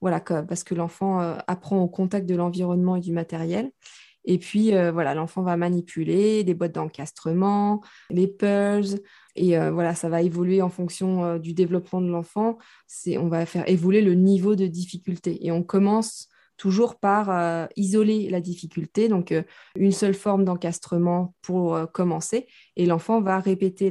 voilà, 0.00 0.20
parce 0.20 0.62
que 0.62 0.76
l'enfant 0.76 1.18
apprend 1.48 1.82
au 1.82 1.88
contact 1.88 2.24
de 2.24 2.36
l'environnement 2.36 2.94
et 2.94 3.00
du 3.00 3.12
matériel. 3.12 3.72
Et 4.24 4.38
puis, 4.38 4.70
voilà, 4.92 5.14
l'enfant 5.14 5.42
va 5.42 5.56
manipuler 5.56 6.44
des 6.44 6.54
boîtes 6.54 6.74
d'encastrement, 6.74 7.80
les 8.10 8.28
puzzles. 8.28 9.00
Et 9.34 9.56
voilà, 9.70 9.94
ça 9.94 10.08
va 10.08 10.22
évoluer 10.22 10.60
en 10.62 10.68
fonction 10.68 11.38
du 11.38 11.54
développement 11.54 12.00
de 12.00 12.10
l'enfant. 12.10 12.58
On 13.16 13.28
va 13.28 13.46
faire 13.46 13.68
évoluer 13.68 14.02
le 14.02 14.14
niveau 14.14 14.56
de 14.56 14.66
difficulté. 14.66 15.46
Et 15.46 15.50
on 15.52 15.62
commence 15.62 16.28
toujours 16.60 16.96
par 16.96 17.30
euh, 17.30 17.66
isoler 17.76 18.28
la 18.28 18.42
difficulté, 18.42 19.08
donc 19.08 19.32
euh, 19.32 19.42
une 19.76 19.92
seule 19.92 20.12
forme 20.12 20.44
d'encastrement 20.44 21.34
pour 21.40 21.74
euh, 21.74 21.86
commencer, 21.86 22.48
et 22.76 22.84
l'enfant 22.84 23.22
va 23.22 23.38
répéter 23.38 23.90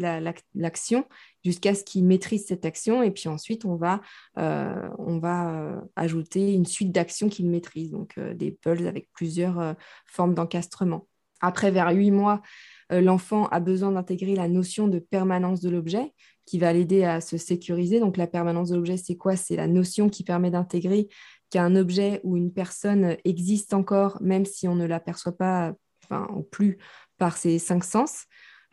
l'action 0.53 1.05
jusqu'à 1.43 1.73
ce 1.73 1.83
qu'il 1.83 2.05
maîtrise 2.05 2.45
cette 2.45 2.65
action, 2.65 3.01
et 3.03 3.11
puis 3.11 3.29
ensuite 3.29 3.65
on 3.65 3.75
va, 3.75 4.01
on 4.35 5.19
va 5.19 5.81
ajouter 5.95 6.53
une 6.53 6.65
suite 6.65 6.91
d'actions 6.91 7.29
qu'il 7.29 7.49
maîtrise, 7.49 7.91
donc 7.91 8.19
des 8.19 8.51
pulses 8.51 8.85
avec 8.85 9.09
plusieurs 9.13 9.75
formes 10.05 10.33
d'encastrement. 10.33 11.07
Après, 11.41 11.71
vers 11.71 11.89
huit 11.91 12.11
mois, 12.11 12.41
l'enfant 12.89 13.47
a 13.47 13.61
besoin 13.61 13.93
d'intégrer 13.93 14.35
la 14.35 14.49
notion 14.49 14.89
de 14.89 14.99
permanence 14.99 15.61
de 15.61 15.69
l'objet 15.69 16.13
qui 16.45 16.59
va 16.59 16.73
l'aider 16.73 17.05
à 17.05 17.21
se 17.21 17.37
sécuriser. 17.37 17.99
Donc 18.01 18.17
la 18.17 18.27
permanence 18.27 18.69
de 18.69 18.75
l'objet, 18.75 18.97
c'est 18.97 19.15
quoi? 19.15 19.37
C'est 19.37 19.55
la 19.55 19.67
notion 19.67 20.09
qui 20.09 20.23
permet 20.23 20.51
d'intégrer 20.51 21.07
qu'un 21.49 21.75
objet 21.75 22.19
ou 22.23 22.35
une 22.35 22.51
personne 22.51 23.15
existe 23.23 23.73
encore, 23.73 24.17
même 24.21 24.45
si 24.45 24.67
on 24.67 24.75
ne 24.75 24.85
l'aperçoit 24.85 25.37
pas, 25.37 25.73
enfin, 26.03 26.27
plus 26.51 26.77
par 27.17 27.37
ses 27.37 27.57
cinq 27.57 27.83
sens. 27.83 28.25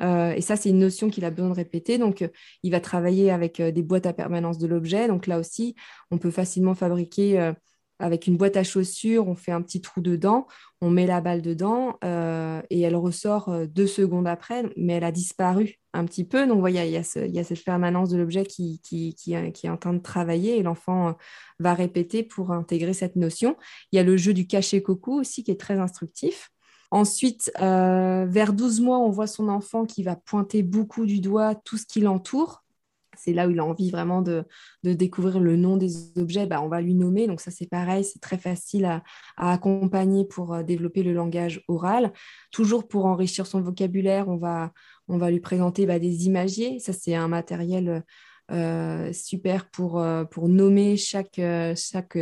Euh, 0.02 0.32
et 0.32 0.40
ça, 0.40 0.56
c'est 0.56 0.70
une 0.70 0.78
notion 0.78 1.08
qu'il 1.08 1.24
a 1.24 1.30
besoin 1.30 1.50
de 1.50 1.54
répéter. 1.54 1.98
Donc, 1.98 2.22
euh, 2.22 2.28
il 2.62 2.72
va 2.72 2.80
travailler 2.80 3.30
avec 3.30 3.60
euh, 3.60 3.70
des 3.70 3.82
boîtes 3.82 4.06
à 4.06 4.12
permanence 4.12 4.58
de 4.58 4.66
l'objet. 4.66 5.08
Donc, 5.08 5.26
là 5.26 5.38
aussi, 5.38 5.74
on 6.10 6.18
peut 6.18 6.30
facilement 6.30 6.74
fabriquer 6.74 7.52
avec 7.98 8.26
une 8.26 8.36
boîte 8.36 8.58
à 8.58 8.62
chaussures, 8.62 9.26
on 9.26 9.34
fait 9.34 9.52
un 9.52 9.62
petit 9.62 9.80
trou 9.80 10.02
dedans, 10.02 10.46
on 10.82 10.90
met 10.90 11.06
la 11.06 11.22
balle 11.22 11.40
dedans 11.40 11.96
et 12.02 12.80
elle 12.82 12.94
ressort 12.94 13.66
deux 13.68 13.86
secondes 13.86 14.26
après, 14.28 14.64
mais 14.76 14.94
elle 14.94 15.04
a 15.04 15.12
disparu 15.12 15.76
un 15.94 16.04
petit 16.04 16.24
peu. 16.24 16.46
Donc, 16.46 16.60
voyez, 16.60 16.84
il 16.84 16.90
y, 16.90 17.38
a 17.38 17.44
cette 17.44 17.64
permanence 17.64 18.10
de 18.10 18.18
l'objet 18.18 18.44
qui, 18.44 18.80
est 19.26 19.68
en 19.68 19.76
train 19.78 19.94
de 19.94 20.02
travailler 20.02 20.58
et 20.58 20.62
l'enfant 20.62 21.16
va 21.58 21.72
répéter 21.72 22.22
pour 22.22 22.50
intégrer 22.50 22.92
cette 22.92 23.16
notion. 23.16 23.56
Il 23.92 23.96
y 23.96 23.98
a 23.98 24.02
le 24.02 24.16
jeu 24.18 24.34
du 24.34 24.46
cachet-coucou 24.46 25.20
aussi 25.20 25.42
qui 25.42 25.50
est 25.50 25.60
très 25.60 25.78
instructif. 25.78 26.50
Ensuite, 26.90 27.50
vers 27.58 28.52
12 28.52 28.80
mois, 28.80 28.98
on 28.98 29.10
voit 29.10 29.26
son 29.26 29.48
enfant 29.48 29.86
qui 29.86 30.02
va 30.02 30.16
pointer 30.16 30.62
beaucoup 30.62 31.06
du 31.06 31.20
doigt 31.20 31.54
tout 31.54 31.76
ce 31.76 31.86
qui 31.86 32.00
l'entoure 32.00 32.64
c'est 33.16 33.32
là 33.32 33.48
où 33.48 33.50
il 33.50 33.58
a 33.58 33.64
envie 33.64 33.90
vraiment 33.90 34.22
de, 34.22 34.44
découvrir 34.84 35.40
le 35.40 35.56
nom 35.56 35.76
des 35.76 36.16
objets, 36.18 36.46
bah, 36.46 36.60
on 36.62 36.68
va 36.68 36.80
lui 36.80 36.94
nommer. 36.94 37.26
Donc 37.26 37.40
ça, 37.40 37.50
c'est 37.50 37.68
pareil, 37.68 38.04
c'est 38.04 38.20
très 38.20 38.38
facile 38.38 38.84
à, 38.84 39.02
accompagner 39.36 40.24
pour 40.24 40.54
euh, 40.54 40.62
développer 40.62 41.02
le 41.02 41.12
langage 41.12 41.62
oral. 41.68 42.12
Toujours 42.52 42.86
pour 42.86 43.06
enrichir 43.06 43.46
son 43.46 43.60
vocabulaire, 43.60 44.28
on 44.28 44.36
va, 44.36 44.72
on 45.08 45.18
va 45.18 45.30
lui 45.30 45.40
présenter 45.40 45.86
bah, 45.86 45.98
des 45.98 46.26
imagiers. 46.26 46.78
Ça, 46.78 46.92
c'est 46.92 47.14
un 47.14 47.28
matériel 47.28 48.04
euh, 48.52 49.12
super 49.12 49.68
pour, 49.70 49.98
euh, 49.98 50.24
pour 50.24 50.48
nommer 50.48 50.96
chaque, 50.96 51.40
chaque, 51.74 52.18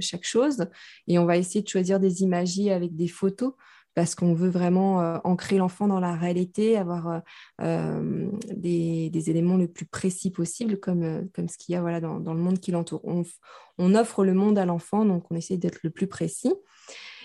chaque 0.00 0.24
chose. 0.24 0.66
Et 1.06 1.18
on 1.18 1.26
va 1.26 1.36
essayer 1.36 1.62
de 1.62 1.68
choisir 1.68 2.00
des 2.00 2.22
imagiers 2.22 2.72
avec 2.72 2.96
des 2.96 3.08
photos 3.08 3.52
parce 3.96 4.14
qu'on 4.14 4.34
veut 4.34 4.50
vraiment 4.50 5.00
euh, 5.00 5.16
ancrer 5.24 5.56
l'enfant 5.56 5.88
dans 5.88 6.00
la 6.00 6.14
réalité, 6.14 6.76
avoir 6.76 7.08
euh, 7.08 7.18
euh, 7.62 8.30
des, 8.54 9.30
éléments 9.30 9.56
le 9.56 9.68
plus 9.68 9.86
précis 9.86 10.30
possible, 10.30 10.78
comme, 10.78 11.26
comme 11.34 11.48
ce 11.48 11.56
qu'il 11.56 11.72
y 11.72 11.76
a 11.76 11.80
voilà, 11.80 11.98
dans, 12.02 12.34
le 12.34 12.40
monde 12.40 12.60
qui 12.60 12.72
l'entoure. 12.72 13.00
On, 13.06 13.94
offre 13.94 14.22
le 14.22 14.34
monde 14.34 14.58
à 14.58 14.66
l'enfant, 14.66 15.06
donc 15.06 15.24
on 15.30 15.34
essaie 15.34 15.56
d'être 15.56 15.78
le 15.82 15.88
plus 15.88 16.08
précis. 16.08 16.52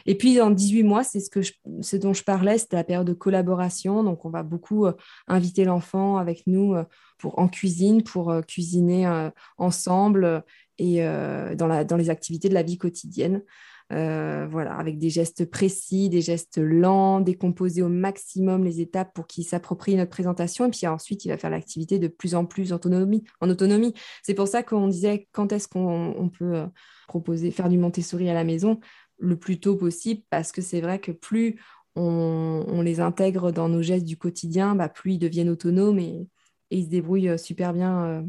Et 0.05 0.17
puis, 0.17 0.39
en 0.39 0.49
18 0.49 0.83
mois, 0.83 1.03
c'est 1.03 1.19
ce, 1.19 1.97
dont 1.97 2.13
je 2.13 2.23
parlais, 2.23 2.57
c'était 2.57 2.77
la 2.77 2.85
période 2.85 3.05
de 3.05 3.13
collaboration. 3.13 4.01
Donc, 4.01 4.23
on 4.23 4.29
va 4.29 4.41
beaucoup 4.41 4.87
inviter 5.27 5.65
l'enfant 5.65 6.17
avec 6.17 6.47
nous 6.47 6.75
pour, 7.19 7.37
en 7.37 7.49
cuisine, 7.49 8.01
pour 8.01 8.33
cuisiner 8.47 9.29
ensemble 9.57 10.43
et 10.79 11.03
dans 11.03 11.97
les 11.97 12.09
activités 12.09 12.47
de 12.49 12.55
la 12.55 12.63
vie 12.63 12.77
quotidienne. 12.77 13.43
Euh, 13.91 14.47
voilà, 14.49 14.75
avec 14.75 14.97
des 14.99 15.09
gestes 15.09 15.49
précis, 15.49 16.07
des 16.07 16.21
gestes 16.21 16.57
lents, 16.57 17.19
décomposer 17.19 17.81
au 17.81 17.89
maximum 17.89 18.63
les 18.63 18.79
étapes 18.79 19.13
pour 19.13 19.27
qu'il 19.27 19.43
s'approprie 19.43 19.95
notre 19.95 20.11
présentation. 20.11 20.65
Et 20.65 20.69
puis 20.69 20.87
ensuite, 20.87 21.25
il 21.25 21.29
va 21.29 21.37
faire 21.37 21.49
l'activité 21.49 21.99
de 21.99 22.07
plus 22.07 22.33
en 22.33 22.45
plus 22.45 22.71
en 22.71 22.77
autonomie. 22.77 23.23
En 23.41 23.49
autonomie. 23.49 23.93
C'est 24.23 24.33
pour 24.33 24.47
ça 24.47 24.63
qu'on 24.63 24.87
disait 24.87 25.27
quand 25.33 25.51
est-ce 25.51 25.67
qu'on 25.67 26.31
peut 26.37 26.55
euh, 26.55 26.67
proposer, 27.07 27.51
faire 27.51 27.67
du 27.67 27.77
Montessori 27.77 28.29
à 28.29 28.33
la 28.33 28.45
maison 28.45 28.79
le 29.19 29.35
plus 29.35 29.59
tôt 29.59 29.75
possible, 29.75 30.21
parce 30.29 30.51
que 30.51 30.61
c'est 30.61 30.81
vrai 30.81 30.99
que 30.99 31.11
plus 31.11 31.59
on, 31.95 32.81
les 32.81 33.01
intègre 33.01 33.51
dans 33.51 33.67
nos 33.67 33.81
gestes 33.81 34.05
du 34.05 34.17
quotidien, 34.17 34.73
bah, 34.73 34.89
plus 34.89 35.13
ils 35.13 35.19
deviennent 35.19 35.49
autonomes 35.49 35.99
et, 35.99 36.27
ils 36.73 36.85
se 36.85 36.89
débrouillent 36.89 37.29
euh, 37.29 37.37
super 37.37 37.73
bien 37.73 38.25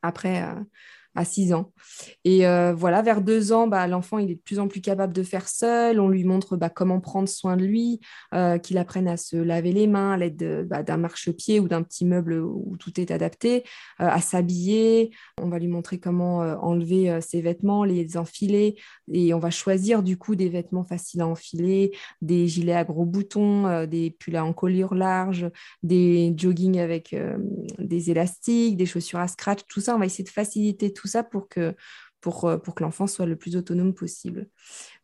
après 0.00 0.42
à 1.14 1.24
6 1.24 1.52
ans. 1.52 1.72
Et 2.24 2.46
euh, 2.46 2.74
voilà, 2.74 3.02
vers 3.02 3.22
2 3.22 3.52
ans, 3.52 3.66
bah, 3.66 3.86
l'enfant, 3.86 4.18
il 4.18 4.30
est 4.30 4.36
de 4.36 4.40
plus 4.40 4.58
en 4.58 4.68
plus 4.68 4.80
capable 4.80 5.12
de 5.12 5.22
faire 5.22 5.48
seul. 5.48 6.00
On 6.00 6.08
lui 6.08 6.24
montre 6.24 6.56
bah, 6.56 6.68
comment 6.68 7.00
prendre 7.00 7.28
soin 7.28 7.56
de 7.56 7.64
lui, 7.64 8.00
euh, 8.34 8.58
qu'il 8.58 8.78
apprenne 8.78 9.08
à 9.08 9.16
se 9.16 9.36
laver 9.36 9.72
les 9.72 9.86
mains 9.86 10.12
à 10.12 10.16
l'aide 10.16 10.66
bah, 10.68 10.82
d'un 10.82 10.96
marchepied 10.96 11.60
ou 11.60 11.68
d'un 11.68 11.82
petit 11.82 12.04
meuble 12.04 12.34
où 12.40 12.76
tout 12.78 13.00
est 13.00 13.10
adapté, 13.10 13.64
euh, 14.00 14.08
à 14.08 14.20
s'habiller. 14.20 15.10
On 15.40 15.48
va 15.48 15.58
lui 15.58 15.68
montrer 15.68 15.98
comment 15.98 16.38
enlever 16.38 17.20
ses 17.20 17.40
vêtements, 17.40 17.84
les 17.84 18.16
enfiler. 18.16 18.76
Et 19.12 19.34
on 19.34 19.38
va 19.38 19.50
choisir 19.50 20.02
du 20.02 20.16
coup 20.16 20.36
des 20.36 20.48
vêtements 20.48 20.84
faciles 20.84 21.20
à 21.20 21.26
enfiler, 21.26 21.92
des 22.22 22.46
gilets 22.46 22.74
à 22.74 22.84
gros 22.84 23.04
boutons, 23.04 23.86
des 23.86 24.10
pulls 24.10 24.36
à 24.36 24.44
encolure 24.44 24.94
large, 24.94 25.50
des 25.82 26.32
joggings 26.36 26.78
avec 26.78 27.16
des 27.78 28.10
élastiques, 28.10 28.76
des 28.76 28.86
chaussures 28.86 29.18
à 29.18 29.28
scratch. 29.28 29.60
Tout 29.68 29.80
ça, 29.80 29.94
on 29.94 29.98
va 29.98 30.06
essayer 30.06 30.24
de 30.24 30.28
faciliter 30.28 30.92
tout 30.98 31.08
ça 31.08 31.22
pour 31.22 31.48
que, 31.48 31.74
pour, 32.20 32.44
euh, 32.44 32.58
pour 32.58 32.74
que 32.74 32.82
l'enfant 32.82 33.06
soit 33.06 33.26
le 33.26 33.36
plus 33.36 33.56
autonome 33.56 33.94
possible. 33.94 34.48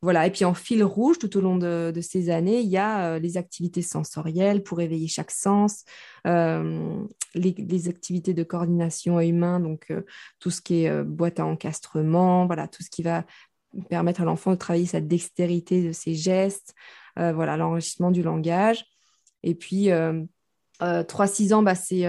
Voilà, 0.02 0.26
et 0.26 0.30
puis 0.30 0.44
en 0.44 0.54
fil 0.54 0.83
rouge, 0.83 1.18
tout 1.18 1.37
au 1.37 1.40
long 1.40 1.57
de, 1.57 1.92
ces 2.00 2.30
années, 2.30 2.61
il 2.61 2.68
y 2.68 2.76
a 2.76 3.14
euh, 3.14 3.18
les 3.18 3.37
activités 3.37 3.83
sensorielles 3.83 4.62
pour 4.62 4.80
éveiller 4.80 5.09
chaque 5.09 5.30
sens, 5.30 5.85
euh, 6.26 7.02
les, 7.35 7.88
activités 7.88 8.35
de 8.35 8.42
coordination 8.42 9.20
humain, 9.20 9.61
donc 9.61 9.92
tout 10.40 10.50
ce 10.50 10.61
qui 10.61 10.85
est 10.85 11.02
boîte 11.04 11.40
à 11.40 11.46
encastrement, 11.46 12.46
voilà, 12.46 12.68
tout 12.68 12.83
ce 12.83 12.90
qui 12.90 13.02
va 13.02 13.24
permettre 13.88 14.22
à 14.22 14.24
l'enfant 14.24 14.52
de 14.52 14.57
travailler 14.57 14.87
sa 14.87 15.00
dextérité 15.00 15.83
de 15.87 15.92
ses 15.92 16.14
gestes, 16.14 16.74
voilà, 17.16 17.57
l'enrichissement 17.57 18.11
du 18.11 18.22
langage. 18.22 18.85
Et 19.42 19.54
puis, 19.54 19.90
3-6 20.80 21.52
ans, 21.52 21.62
bah, 21.62 21.74
c'est 21.74 22.07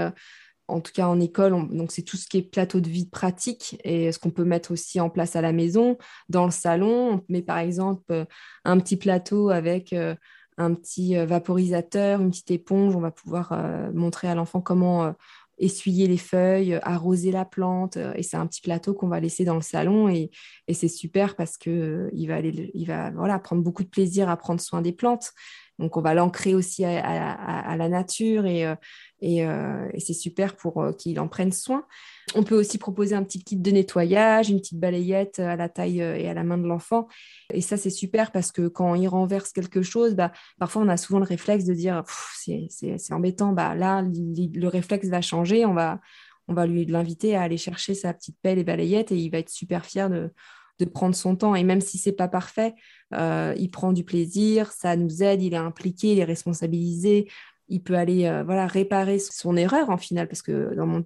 en 0.67 0.81
tout 0.81 0.91
cas 0.91 1.07
en 1.07 1.19
école, 1.19 1.69
donc 1.69 1.91
c'est 1.91 2.01
tout 2.01 2.17
ce 2.17 2.27
qui 2.27 2.37
est 2.37 2.41
plateau 2.41 2.79
de 2.79 2.89
vie 2.89 3.05
pratique 3.05 3.79
et 3.83 4.11
ce 4.11 4.19
qu'on 4.19 4.31
peut 4.31 4.43
mettre 4.43 4.71
aussi 4.71 4.99
en 4.99 5.09
place 5.09 5.35
à 5.35 5.41
la 5.41 5.51
maison. 5.51 5.97
Dans 6.29 6.45
le 6.45 6.51
salon, 6.51 7.13
on 7.13 7.21
met 7.29 7.41
par 7.41 7.59
exemple 7.59 8.03
euh, 8.11 8.25
un 8.63 8.79
petit 8.79 8.97
plateau 8.97 9.49
avec 9.49 9.93
euh, 9.93 10.15
un 10.57 10.73
petit 10.73 11.17
euh, 11.17 11.25
vaporisateur, 11.25 12.21
une 12.21 12.31
petite 12.31 12.51
éponge. 12.51 12.95
On 12.95 13.01
va 13.01 13.11
pouvoir 13.11 13.53
montrer 13.93 14.27
à 14.27 14.35
l'enfant 14.35 14.61
comment 14.61 15.13
essuyer 15.57 16.07
les 16.07 16.17
feuilles, 16.17 16.79
arroser 16.83 17.31
la 17.31 17.45
plante. 17.45 17.97
et 17.97 18.23
c'est 18.23 18.35
un 18.35 18.47
petit 18.47 18.61
plateau 18.61 18.93
qu'on 18.93 19.07
va 19.07 19.19
laisser 19.19 19.45
dans 19.45 19.55
le 19.55 19.61
salon 19.61 20.09
et, 20.09 20.31
c'est 20.73 20.89
super 20.89 21.35
parce 21.35 21.57
qu'il 21.57 22.09
il 22.13 22.27
va, 22.27 22.35
aller, 22.35 22.73
voilà, 23.15 23.39
prendre 23.39 23.61
beaucoup 23.61 23.83
de 23.83 23.89
plaisir 23.89 24.29
à 24.29 24.35
prendre 24.35 24.59
soin 24.59 24.81
des 24.81 24.91
plantes. 24.91 25.31
Donc, 25.79 25.97
on 25.97 26.01
va 26.01 26.13
l'ancrer 26.13 26.55
aussi 26.55 26.85
à, 26.85 27.75
la 27.75 27.89
nature 27.89 28.45
et, 28.45 28.65
euh, 28.65 28.75
euh, 29.23 29.89
et, 29.93 29.99
c'est 29.99 30.13
super 30.13 30.55
pour 30.55 30.81
euh, 30.81 30.93
qu'il 30.93 31.19
en 31.19 31.27
prenne 31.27 31.51
soin. 31.51 31.85
On 32.33 32.43
peut 32.43 32.55
aussi 32.55 32.77
proposer 32.77 33.15
un 33.15 33.23
petit 33.23 33.43
kit 33.43 33.57
de 33.57 33.71
nettoyage, 33.71 34.49
une 34.49 34.59
petite 34.59 34.79
balayette 34.79 35.39
à 35.39 35.55
la 35.55 35.67
taille 35.67 35.99
et 35.99 36.29
à 36.29 36.33
la 36.33 36.43
main 36.43 36.57
de 36.57 36.65
l'enfant. 36.65 37.07
Et 37.53 37.61
ça, 37.61 37.75
c'est 37.75 37.89
super 37.89 38.31
parce 38.31 38.51
que 38.51 38.67
quand 38.67 38.95
il 38.95 39.07
renverse 39.07 39.51
quelque 39.51 39.81
chose, 39.81 40.15
bah, 40.15 40.31
parfois 40.59 40.81
on 40.81 40.87
a 40.87 40.97
souvent 40.97 41.19
le 41.19 41.25
réflexe 41.25 41.65
de 41.65 41.73
dire 41.73 42.03
c'est 42.37 43.13
embêtant. 43.13 43.51
Bah, 43.51 43.75
là, 43.75 44.01
le 44.01 44.67
réflexe 44.67 45.07
va 45.07 45.21
changer. 45.21 45.65
On 45.65 45.73
va, 45.73 45.99
on 46.47 46.53
va 46.53 46.65
lui 46.65 46.85
l'inviter 46.85 47.35
à 47.35 47.41
aller 47.41 47.57
chercher 47.57 47.93
sa 47.93 48.13
petite 48.13 48.37
pelle 48.41 48.59
et 48.59 48.63
balayette 48.63 49.11
et 49.11 49.17
il 49.17 49.29
va 49.29 49.39
être 49.39 49.49
super 49.49 49.85
fier 49.85 50.09
de, 50.09 50.31
de 50.79 50.85
prendre 50.85 51.15
son 51.15 51.35
temps. 51.35 51.55
Et 51.55 51.63
même 51.63 51.81
si 51.81 51.97
c'est 51.97 52.11
pas 52.11 52.27
parfait, 52.27 52.73
euh, 53.13 53.53
il 53.57 53.69
prend 53.69 53.93
du 53.93 54.03
plaisir, 54.03 54.71
ça 54.71 54.95
nous 54.95 55.23
aide, 55.23 55.41
il 55.41 55.53
est 55.53 55.57
impliqué, 55.57 56.13
il 56.13 56.19
est 56.19 56.25
responsabilisé. 56.25 57.29
Il 57.67 57.81
peut 57.81 57.95
aller 57.95 58.25
euh, 58.25 58.43
voilà, 58.43 58.67
réparer 58.67 59.19
son 59.19 59.57
erreur 59.57 59.89
en 59.89 59.97
final, 59.97 60.27
parce 60.27 60.41
que 60.41 60.75
dans 60.75 60.85
mon 60.85 61.03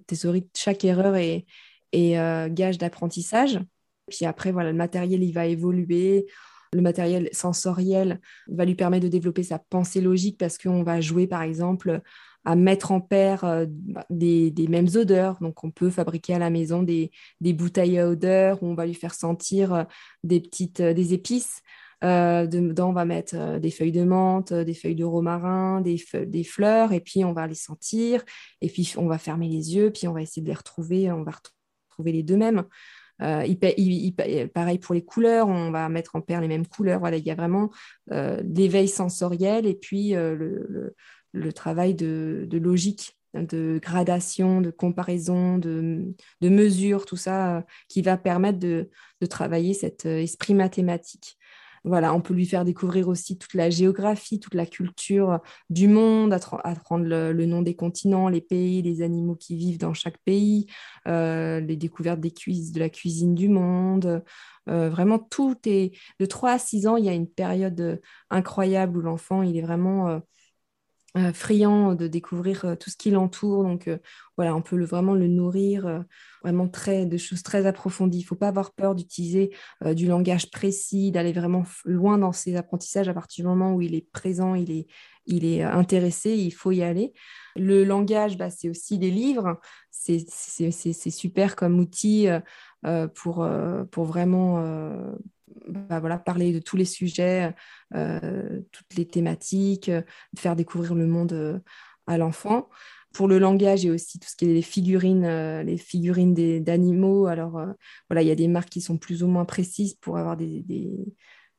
chaque 0.54 0.84
erreur 0.84 1.16
est, 1.16 1.46
est 1.92 2.18
euh, 2.18 2.48
gage 2.50 2.78
d'apprentissage. 2.78 3.60
Puis 4.08 4.26
après, 4.26 4.52
voilà, 4.52 4.72
le 4.72 4.76
matériel, 4.76 5.22
il 5.22 5.32
va 5.32 5.46
évoluer. 5.46 6.26
Le 6.72 6.82
matériel 6.82 7.28
sensoriel 7.32 8.20
va 8.48 8.64
lui 8.64 8.74
permettre 8.74 9.04
de 9.04 9.08
développer 9.08 9.42
sa 9.42 9.58
pensée 9.58 10.00
logique 10.00 10.38
parce 10.38 10.58
qu'on 10.58 10.82
va 10.82 11.00
jouer, 11.00 11.26
par 11.26 11.42
exemple, 11.42 12.00
à 12.44 12.56
mettre 12.56 12.92
en 12.92 13.00
paire 13.00 13.44
euh, 13.44 13.66
des, 14.10 14.66
mêmes 14.68 14.88
odeurs. 14.94 15.38
Donc, 15.40 15.64
on 15.64 15.70
peut 15.70 15.90
fabriquer 15.90 16.34
à 16.34 16.38
la 16.38 16.50
maison 16.50 16.82
des, 16.82 17.10
bouteilles 17.40 17.98
à 17.98 18.08
odeur 18.08 18.62
où 18.62 18.66
on 18.66 18.74
va 18.74 18.86
lui 18.86 18.94
faire 18.94 19.14
sentir 19.14 19.74
euh, 19.74 19.84
des 20.24 20.40
petites 20.40 20.82
des 20.82 21.14
épices. 21.14 21.62
dedans, 22.02 22.90
on 22.90 22.92
va 22.92 23.04
mettre 23.04 23.58
des 23.58 23.70
feuilles 23.70 23.92
de 23.92 24.04
menthe, 24.04 24.52
des 24.52 24.74
feuilles 24.74 24.94
de 24.94 25.04
romarin, 25.04 25.80
des, 25.82 25.98
fleurs, 26.44 26.92
et 26.92 27.00
puis 27.00 27.24
on 27.24 27.32
va 27.32 27.46
les 27.46 27.54
sentir. 27.54 28.24
Et 28.60 28.68
puis, 28.68 28.94
on 28.96 29.06
va 29.06 29.18
fermer 29.18 29.48
les 29.48 29.74
yeux, 29.74 29.90
puis 29.90 30.08
on 30.08 30.12
va 30.12 30.22
essayer 30.22 30.42
de 30.42 30.48
les 30.48 30.54
retrouver. 30.54 31.10
On 31.12 31.22
va 31.22 31.32
retrouver 31.32 32.12
les 32.12 32.22
deux 32.22 32.36
mêmes. 32.36 32.64
Euh, 33.22 34.48
pareil 34.54 34.78
pour 34.78 34.94
les 34.94 35.04
couleurs, 35.04 35.48
on 35.48 35.70
va 35.70 35.88
mettre 35.88 36.16
en 36.16 36.20
paire 36.20 36.40
les 36.40 36.48
mêmes 36.48 36.66
couleurs. 36.66 37.00
Voilà, 37.00 37.16
il 37.16 37.26
y 37.26 37.30
a 37.30 37.34
vraiment 37.34 37.70
euh, 38.12 38.40
l'éveil 38.42 38.88
sensoriel 38.88 39.66
et 39.66 39.74
puis 39.74 40.14
euh, 40.14 40.34
le, 40.34 40.94
travail 41.52 41.94
de, 41.94 42.48
logique, 42.52 43.18
de 43.34 43.78
gradation, 43.82 44.60
de 44.60 44.70
comparaison, 44.70 45.58
de, 45.58 46.14
mesure, 46.42 47.06
tout 47.06 47.16
ça 47.16 47.64
qui 47.88 48.02
va 48.02 48.16
permettre 48.16 48.58
de 48.58 48.88
travailler 49.28 49.74
cet 49.74 50.06
esprit 50.06 50.54
mathématique. 50.54 51.38
Voilà, 51.84 52.12
on 52.12 52.20
peut 52.20 52.34
lui 52.34 52.44
faire 52.44 52.64
découvrir 52.66 53.08
aussi 53.08 53.38
toute 53.38 53.54
la 53.54 53.70
géographie, 53.70 54.38
toute 54.38 54.54
la 54.54 54.66
culture 54.66 55.40
du 55.70 55.88
monde, 55.88 56.34
apprendre 56.62 57.06
le, 57.06 57.46
nom 57.46 57.62
des 57.62 57.74
continents, 57.74 58.28
les 58.28 58.42
pays, 58.42 58.82
les 58.82 59.00
animaux 59.00 59.34
qui 59.34 59.56
vivent 59.56 59.78
dans 59.78 59.94
chaque 59.94 60.18
pays, 60.18 60.66
euh, 61.08 61.60
les 61.60 61.76
découvertes 61.76 62.20
des 62.20 62.30
de 62.30 62.78
la 62.78 62.90
cuisine 62.90 63.34
du 63.34 63.48
monde. 63.48 64.22
Euh, 64.68 64.90
vraiment, 64.90 65.18
tout 65.18 65.56
est 65.64 65.92
de 66.20 66.26
3 66.26 66.52
à 66.52 66.58
6 66.58 66.86
ans, 66.86 66.96
il 66.96 67.06
y 67.06 67.08
a 67.08 67.14
une 67.14 67.28
période 67.28 68.00
incroyable 68.28 68.98
où 68.98 69.00
l'enfant, 69.00 69.42
il 69.42 69.56
est 69.56 69.62
vraiment 69.62 70.08
euh, 70.08 70.18
euh, 71.16 71.32
friand 71.32 71.96
de 71.96 72.06
découvrir 72.06 72.64
euh, 72.64 72.74
tout 72.76 72.88
ce 72.88 72.96
qui 72.96 73.10
l'entoure. 73.10 73.64
Donc 73.64 73.88
euh, 73.88 73.98
voilà, 74.36 74.54
on 74.54 74.62
peut 74.62 74.80
vraiment 74.84 75.14
le 75.14 75.26
nourrir 75.26 76.04
vraiment 76.42 76.68
très, 76.68 77.04
de 77.04 77.16
choses 77.16 77.42
très 77.42 77.66
approfondies. 77.66 78.18
Il 78.18 78.22
ne 78.22 78.26
faut 78.26 78.36
pas 78.36 78.48
avoir 78.48 78.72
peur 78.72 78.94
d'utiliser 78.94 79.50
du 79.84 80.06
langage 80.06 80.50
précis, 80.50 81.10
d'aller 81.10 81.32
vraiment 81.32 81.64
loin 81.84 82.16
dans 82.16 82.32
ses 82.32 82.56
apprentissages 82.56 83.08
à 83.08 83.12
partir 83.12 83.44
du 83.44 83.48
moment 83.48 83.74
où 83.74 83.82
il 83.82 83.94
est 83.94 84.10
présent, 84.12 84.54
il 84.54 84.70
est, 84.70 84.86
il 85.26 85.44
est 85.44 85.62
intéressé, 85.62 86.30
il 86.30 86.52
faut 86.52 86.70
y 86.70 86.82
aller. 86.82 87.12
Le 87.54 87.84
langage, 87.84 88.38
bah, 88.38 88.48
c'est 88.48 88.70
aussi 88.70 88.98
des 88.98 89.10
livres. 89.10 89.60
C'est 89.90 91.10
super 91.10 91.54
comme 91.54 91.78
outil 91.78 92.28
pour, 93.14 93.46
pour 93.90 94.04
vraiment 94.04 94.64
bah, 95.68 96.00
voilà, 96.00 96.18
parler 96.18 96.52
de 96.52 96.58
tous 96.58 96.76
les 96.76 96.84
sujets, 96.84 97.54
euh, 97.94 98.60
toutes 98.72 98.94
les 98.96 99.06
thématiques, 99.06 99.88
euh, 99.88 100.02
faire 100.38 100.56
découvrir 100.56 100.94
le 100.94 101.06
monde 101.06 101.32
euh, 101.32 101.58
à 102.06 102.18
l'enfant. 102.18 102.68
Pour 103.12 103.28
le 103.28 103.38
langage, 103.38 103.84
a 103.86 103.92
aussi 103.92 104.18
tout 104.18 104.28
ce 104.28 104.36
qui 104.36 104.44
est 104.44 104.54
les 104.54 104.62
figurines, 104.62 105.26
les 105.62 105.76
figurines 105.76 106.32
d'animaux. 106.62 107.26
Alors, 107.26 107.60
voilà, 108.08 108.22
il 108.22 108.28
y 108.28 108.30
a 108.30 108.36
des 108.36 108.46
marques 108.46 108.68
qui 108.68 108.80
sont 108.80 108.98
plus 108.98 109.24
ou 109.24 109.26
moins 109.26 109.44
précises 109.44 109.94
pour 109.94 110.16
avoir 110.16 110.36
des, 110.36 110.62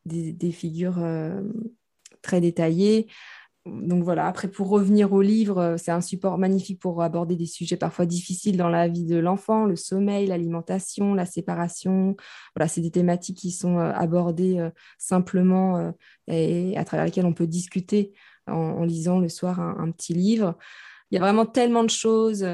des, 0.05 0.31
des 0.31 0.51
figures 0.53 1.03
très 2.21 2.39
détaillées 2.39 3.09
donc 3.67 4.03
voilà, 4.03 4.25
après 4.25 4.47
pour 4.47 4.69
revenir 4.69 5.13
au 5.13 5.21
livre, 5.21 5.59
euh, 5.59 5.77
c'est 5.77 5.91
un 5.91 6.01
support 6.01 6.39
magnifique 6.39 6.79
pour 6.79 7.03
aborder 7.03 7.35
des 7.35 7.45
sujets 7.45 7.77
parfois 7.77 8.07
difficiles 8.07 8.57
dans 8.57 8.69
la 8.69 8.87
vie 8.87 9.05
de 9.05 9.17
l'enfant, 9.17 9.65
le 9.65 9.75
sommeil, 9.75 10.25
l'alimentation, 10.25 11.13
la 11.13 11.27
séparation. 11.27 12.15
Voilà, 12.55 12.67
c'est 12.67 12.81
des 12.81 12.89
thématiques 12.89 13.37
qui 13.37 13.51
sont 13.51 13.77
euh, 13.77 13.91
abordées 13.93 14.57
euh, 14.57 14.71
simplement 14.97 15.93
et 16.27 16.75
à 16.77 16.83
travers 16.85 17.05
lesquelles 17.05 17.25
on 17.25 17.33
peut 17.33 17.47
discuter 17.47 18.13
en, 18.47 18.83
lisant 18.83 19.19
le 19.19 19.29
soir 19.29 19.59
un, 19.59 19.91
petit 19.91 20.13
livre. 20.13 20.57
Il 21.11 21.15
y 21.15 21.17
a 21.17 21.21
vraiment 21.21 21.45
tellement 21.45 21.83
de 21.83 21.89
choses 21.89 22.45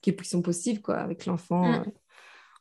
qui, 0.00 0.14
sont 0.22 0.42
possibles 0.42 0.80
quoi, 0.80 0.96
avec 0.96 1.26
l'enfant. 1.26 1.80
Mm 1.80 1.84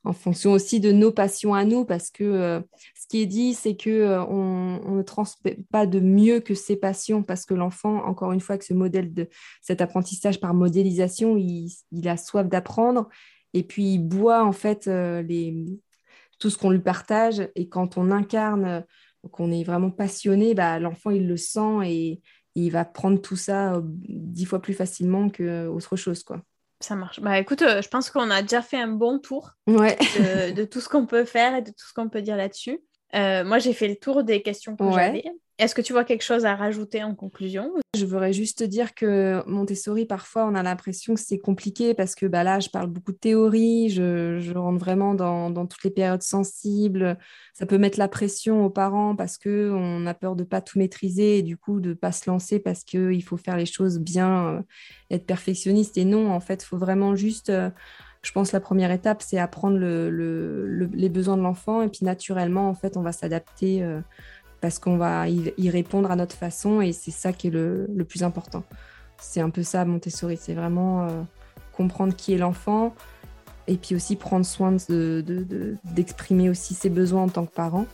en 0.04 0.14
fonction 0.14 0.52
aussi 0.54 0.80
de 0.80 0.92
nos 0.92 1.12
passions 1.12 1.54
à 1.54 1.66
nous, 1.66 1.84
parce 1.86 2.10
que 2.10 2.24
euh, 2.24 2.62
ce 2.96 3.08
qui 3.08 3.22
est 3.22 3.26
dit, 3.26 3.54
c'est 3.54 3.76
que 3.76 3.90
euh, 3.90 4.24
on, 4.26 4.96
ne 4.96 5.02
transmet 5.04 5.58
pas 5.72 5.86
de 5.86 6.00
mieux 6.00 6.40
que 6.40 6.56
ses 6.56 6.78
passions, 6.78 7.22
parce 7.22 7.46
que 7.46 7.54
l'enfant, 7.54 8.04
encore 8.06 8.32
une 8.32 8.40
fois, 8.40 8.54
avec 8.54 8.64
ce 8.64 8.74
modèle 8.74 9.14
de 9.14 9.28
cet 9.62 9.82
apprentissage 9.82 10.40
par 10.40 10.54
modélisation, 10.54 11.36
il, 11.38 11.70
a 12.08 12.18
soif 12.18 12.48
d'apprendre, 12.48 13.10
et 13.54 13.64
puis 13.64 13.94
il 13.96 14.00
boit 14.00 14.44
en 14.44 14.54
fait 14.54 14.88
euh, 14.88 15.24
tout 16.40 16.50
ce 16.50 16.58
qu'on 16.58 16.70
lui 16.70 16.80
partage, 16.80 17.50
et 17.56 17.68
quand 17.68 17.98
on 17.98 18.10
incarne, 18.12 18.86
qu'on 19.32 19.52
est 19.52 19.64
vraiment 19.64 19.92
passionné, 19.92 20.54
bah, 20.54 20.80
l'enfant 20.80 21.10
il 21.10 21.28
le 21.28 21.38
sent 21.38 21.86
et, 21.86 22.22
il 22.56 22.72
va 22.72 22.84
prendre 22.84 23.22
tout 23.22 23.38
ça 23.38 23.82
dix 23.86 24.44
fois 24.44 24.60
plus 24.62 24.74
facilement 24.74 25.30
qu'autre 25.30 25.96
chose, 25.96 26.24
quoi. 26.24 26.42
Ça 26.82 26.96
marche. 26.96 27.20
Bah 27.20 27.38
écoute, 27.40 27.62
euh, 27.62 27.82
je 27.82 27.90
pense 27.90 28.10
qu'on 28.10 28.30
a 28.30 28.42
déjà 28.42 28.62
fait 28.62 28.78
un 28.80 28.88
bon 28.88 29.20
tour 29.20 29.52
de, 29.68 30.64
tout 30.64 30.80
ce 30.80 30.88
qu'on 30.88 31.06
peut 31.06 31.26
faire 31.26 31.56
et 31.56 31.62
de 31.62 31.72
tout 31.72 31.86
ce 31.88 31.94
qu'on 31.94 32.08
peut 32.08 32.22
dire 32.22 32.38
là-dessus. 32.38 32.80
Euh, 33.16 33.44
moi, 33.44 33.60
j'ai 33.60 33.74
fait 33.74 33.88
le 33.88 33.96
tour 33.96 34.24
des 34.24 34.42
questions 34.42 34.76
que 34.76 34.90
j'avais. 34.92 35.26
Est-ce 35.60 35.76
que 35.76 35.82
tu 35.82 35.92
vois 35.92 36.06
quelque 36.06 36.24
chose 36.24 36.46
à 36.46 36.56
rajouter 36.56 37.04
en 37.04 37.14
conclusion 37.14 37.74
Je 37.94 38.06
voudrais 38.06 38.32
juste 38.32 38.64
dire 38.64 38.96
que 38.96 39.44
Montessori, 39.46 40.06
parfois, 40.06 40.46
on 40.46 40.56
a 40.56 40.64
l'impression 40.64 41.16
que 41.16 41.20
c'est 41.20 41.38
compliqué 41.38 41.94
parce 41.94 42.16
que 42.16 42.28
bah, 42.28 42.46
là, 42.46 42.62
je 42.62 42.70
parle 42.70 42.88
beaucoup 42.88 43.12
de 43.12 43.18
théorie, 43.18 43.90
je, 43.90 44.58
rentre 44.58 44.80
vraiment 44.80 45.16
dans, 45.16 45.68
toutes 45.68 45.84
les 45.84 45.90
périodes 45.90 46.24
sensibles. 46.24 47.18
Ça 47.54 47.66
peut 47.66 47.78
mettre 47.78 48.00
la 48.00 48.08
pression 48.08 48.64
aux 48.66 48.70
parents 48.70 49.18
parce 49.18 49.38
qu'on 49.38 50.08
a 50.08 50.14
peur 50.14 50.38
de 50.38 50.44
ne 50.44 50.48
pas 50.48 50.62
tout 50.62 50.80
maîtriser 50.80 51.40
et 51.40 51.42
du 51.42 51.58
coup 51.58 51.82
de 51.82 51.90
ne 51.90 51.94
pas 51.94 52.14
se 52.14 52.30
lancer 52.30 52.60
parce 52.60 52.86
qu'il 52.86 53.22
faut 53.22 53.36
faire 53.36 53.58
les 53.58 53.66
choses 53.66 54.00
bien, 54.00 54.48
euh, 54.48 54.62
être 55.12 55.26
perfectionniste. 55.26 55.98
Et 55.98 56.06
non, 56.06 56.32
en 56.32 56.40
fait, 56.40 56.64
il 56.64 56.68
faut 56.68 56.78
vraiment 56.78 57.18
juste... 57.18 57.50
Euh, 57.50 57.70
je 58.22 58.34
pense 58.34 58.52
la 58.52 58.60
première 58.60 58.92
étape, 58.92 59.22
c'est 59.22 59.38
apprendre 59.38 59.80
les 59.80 61.10
besoins 61.10 61.38
de 61.38 61.42
l'enfant 61.42 61.82
et 61.82 61.88
puis 61.88 62.04
naturellement, 62.04 62.68
en 62.68 62.74
fait, 62.74 62.98
on 62.98 63.02
va 63.02 63.14
s'adapter. 63.14 63.82
Euh, 63.82 64.02
parce 64.62 64.80
qu'on 64.80 64.98
va 64.98 65.28
y 65.30 65.70
répondre 65.70 66.12
à 66.12 66.16
notre 66.16 66.36
façon 66.36 66.82
et 66.82 66.92
c'est 66.92 67.12
ça 67.12 67.34
qui 67.34 67.48
est 67.48 67.52
le, 67.52 67.88
plus 68.08 68.24
important. 68.24 68.64
C'est 69.18 69.42
un 69.42 69.50
peu 69.50 69.64
ça 69.64 69.86
Montessori, 69.86 70.38
c'est 70.38 70.54
vraiment 70.54 71.04
euh, 71.04 71.22
comprendre 71.74 72.16
qui 72.16 72.34
est 72.34 72.38
l'enfant 72.38 72.94
et 73.68 73.76
puis 73.76 73.96
aussi 73.96 74.16
prendre 74.16 74.46
soin 74.46 74.72
d'exprimer 74.72 76.46
de, 76.46 76.50
aussi 76.50 76.74
ses 76.74 76.90
besoins 76.90 77.24
en 77.24 77.30
tant 77.30 77.46
que 77.46 77.54
parent 77.54 77.86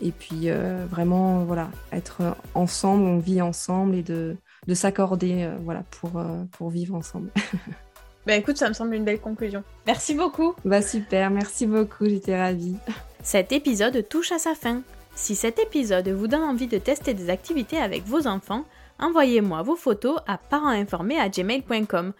et 0.00 0.12
puis 0.12 0.42
euh, 0.44 0.86
vraiment 0.88 1.44
voilà 1.44 1.68
être 1.92 2.36
ensemble, 2.54 3.04
on 3.04 3.18
vit 3.18 3.42
ensemble 3.42 3.96
et 3.96 4.02
de, 4.02 4.36
s'accorder 4.72 5.44
euh, 5.44 5.56
voilà 5.64 5.82
pour, 5.90 6.22
pour 6.52 6.70
vivre 6.70 6.94
ensemble. 6.94 7.30
bah 8.26 8.36
écoute, 8.36 8.56
ça 8.56 8.68
me 8.68 8.74
semble 8.74 8.94
une 8.94 9.04
belle 9.04 9.20
conclusion. 9.20 9.62
Merci 9.86 10.14
beaucoup. 10.14 10.54
Bah 10.64 10.82
super, 10.82 11.30
merci 11.30 11.66
beaucoup, 11.66 12.06
j'étais 12.06 12.40
ravie. 12.40 12.76
Cet 13.22 13.52
épisode 13.52 14.08
touche 14.08 14.32
à 14.32 14.38
sa 14.38 14.54
fin. 14.54 14.82
Si 15.18 15.34
cet 15.34 15.58
épisode 15.58 16.08
vous 16.10 16.28
donne 16.28 16.44
envie 16.44 16.68
de 16.68 16.78
tester 16.78 17.12
des 17.12 17.28
activités 17.28 17.78
avec 17.78 18.04
vos 18.04 18.28
enfants, 18.28 18.64
envoyez-moi 19.00 19.62
vos 19.62 19.74
photos 19.74 20.20
à 20.28 20.38
parentsinformés@gmail.com. 20.38 22.12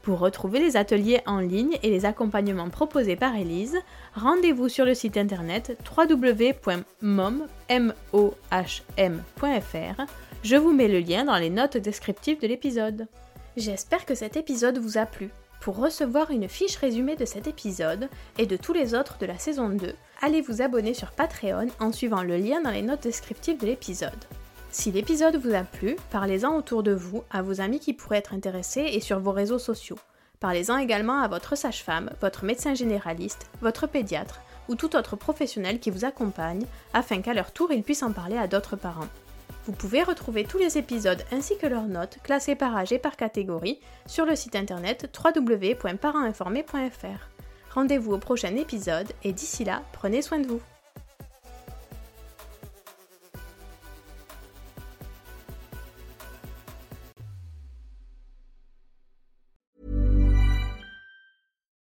Pour 0.00 0.18
retrouver 0.18 0.58
les 0.58 0.78
ateliers 0.78 1.20
en 1.26 1.40
ligne 1.40 1.78
et 1.82 1.90
les 1.90 2.06
accompagnements 2.06 2.70
proposés 2.70 3.16
par 3.16 3.36
Elise, 3.36 3.76
rendez-vous 4.14 4.70
sur 4.70 4.86
le 4.86 4.94
site 4.94 5.18
internet 5.18 5.78
www.mom.fr. 5.94 6.72
Je 10.42 10.56
vous 10.56 10.72
mets 10.72 10.88
le 10.88 11.00
lien 11.00 11.24
dans 11.26 11.36
les 11.36 11.50
notes 11.50 11.76
descriptives 11.76 12.40
de 12.40 12.46
l'épisode. 12.46 13.08
J'espère 13.58 14.06
que 14.06 14.14
cet 14.14 14.38
épisode 14.38 14.78
vous 14.78 14.96
a 14.96 15.04
plu. 15.04 15.28
Pour 15.60 15.76
recevoir 15.76 16.30
une 16.30 16.48
fiche 16.48 16.76
résumée 16.76 17.16
de 17.16 17.26
cet 17.26 17.46
épisode 17.46 18.08
et 18.38 18.46
de 18.46 18.56
tous 18.56 18.72
les 18.72 18.94
autres 18.94 19.18
de 19.18 19.26
la 19.26 19.38
saison 19.38 19.68
2, 19.68 19.94
allez 20.20 20.40
vous 20.40 20.62
abonner 20.62 20.94
sur 20.94 21.12
Patreon 21.12 21.68
en 21.80 21.92
suivant 21.92 22.22
le 22.22 22.36
lien 22.36 22.60
dans 22.60 22.70
les 22.70 22.82
notes 22.82 23.02
descriptives 23.02 23.58
de 23.58 23.66
l'épisode. 23.66 24.24
Si 24.70 24.92
l'épisode 24.92 25.36
vous 25.36 25.54
a 25.54 25.62
plu, 25.62 25.96
parlez-en 26.10 26.54
autour 26.54 26.82
de 26.82 26.92
vous, 26.92 27.24
à 27.30 27.42
vos 27.42 27.60
amis 27.60 27.80
qui 27.80 27.94
pourraient 27.94 28.18
être 28.18 28.34
intéressés 28.34 28.90
et 28.92 29.00
sur 29.00 29.20
vos 29.20 29.32
réseaux 29.32 29.58
sociaux. 29.58 29.98
Parlez-en 30.40 30.76
également 30.76 31.20
à 31.20 31.28
votre 31.28 31.56
sage-femme, 31.56 32.10
votre 32.20 32.44
médecin 32.44 32.74
généraliste, 32.74 33.46
votre 33.60 33.86
pédiatre 33.86 34.40
ou 34.68 34.74
tout 34.74 34.96
autre 34.96 35.16
professionnel 35.16 35.80
qui 35.80 35.90
vous 35.90 36.04
accompagne 36.04 36.66
afin 36.92 37.22
qu'à 37.22 37.34
leur 37.34 37.52
tour 37.52 37.72
ils 37.72 37.82
puissent 37.82 38.02
en 38.02 38.12
parler 38.12 38.36
à 38.36 38.46
d'autres 38.46 38.76
parents. 38.76 39.08
Vous 39.64 39.72
pouvez 39.72 40.02
retrouver 40.02 40.44
tous 40.44 40.58
les 40.58 40.78
épisodes 40.78 41.24
ainsi 41.32 41.56
que 41.58 41.66
leurs 41.66 41.86
notes 41.86 42.18
classées 42.22 42.54
par 42.54 42.76
âge 42.76 42.92
et 42.92 42.98
par 42.98 43.16
catégorie 43.16 43.80
sur 44.06 44.26
le 44.26 44.36
site 44.36 44.56
internet 44.56 45.18
www.parentsinformés.fr. 45.24 47.37
Rendez-vous 47.74 48.12
au 48.12 48.18
prochain 48.18 48.56
épisode 48.56 49.08
et 49.24 49.32
d'ici 49.32 49.64
là, 49.64 49.82
prenez 49.92 50.22
soin 50.22 50.38
de 50.38 50.46
vous. 50.46 50.60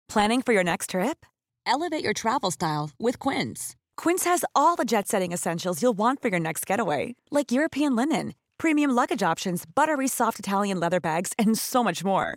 Planning 0.08 0.42
for 0.42 0.52
your 0.52 0.64
next 0.64 0.90
trip? 0.90 1.24
Elevate 1.66 2.02
your 2.02 2.12
travel 2.12 2.50
style 2.50 2.90
with 2.98 3.20
Quince. 3.20 3.76
Quince 3.96 4.24
has 4.24 4.44
all 4.56 4.74
the 4.74 4.84
jet 4.84 5.06
setting 5.06 5.30
essentials 5.30 5.80
you'll 5.80 5.96
want 5.96 6.20
for 6.20 6.28
your 6.28 6.40
next 6.40 6.66
getaway, 6.66 7.14
like 7.30 7.52
European 7.52 7.94
linen 7.94 8.32
premium 8.60 8.90
luggage 8.90 9.22
options, 9.22 9.64
buttery 9.74 10.06
soft 10.06 10.38
Italian 10.38 10.78
leather 10.78 11.00
bags, 11.00 11.32
and 11.38 11.58
so 11.58 11.82
much 11.82 12.04
more. 12.04 12.36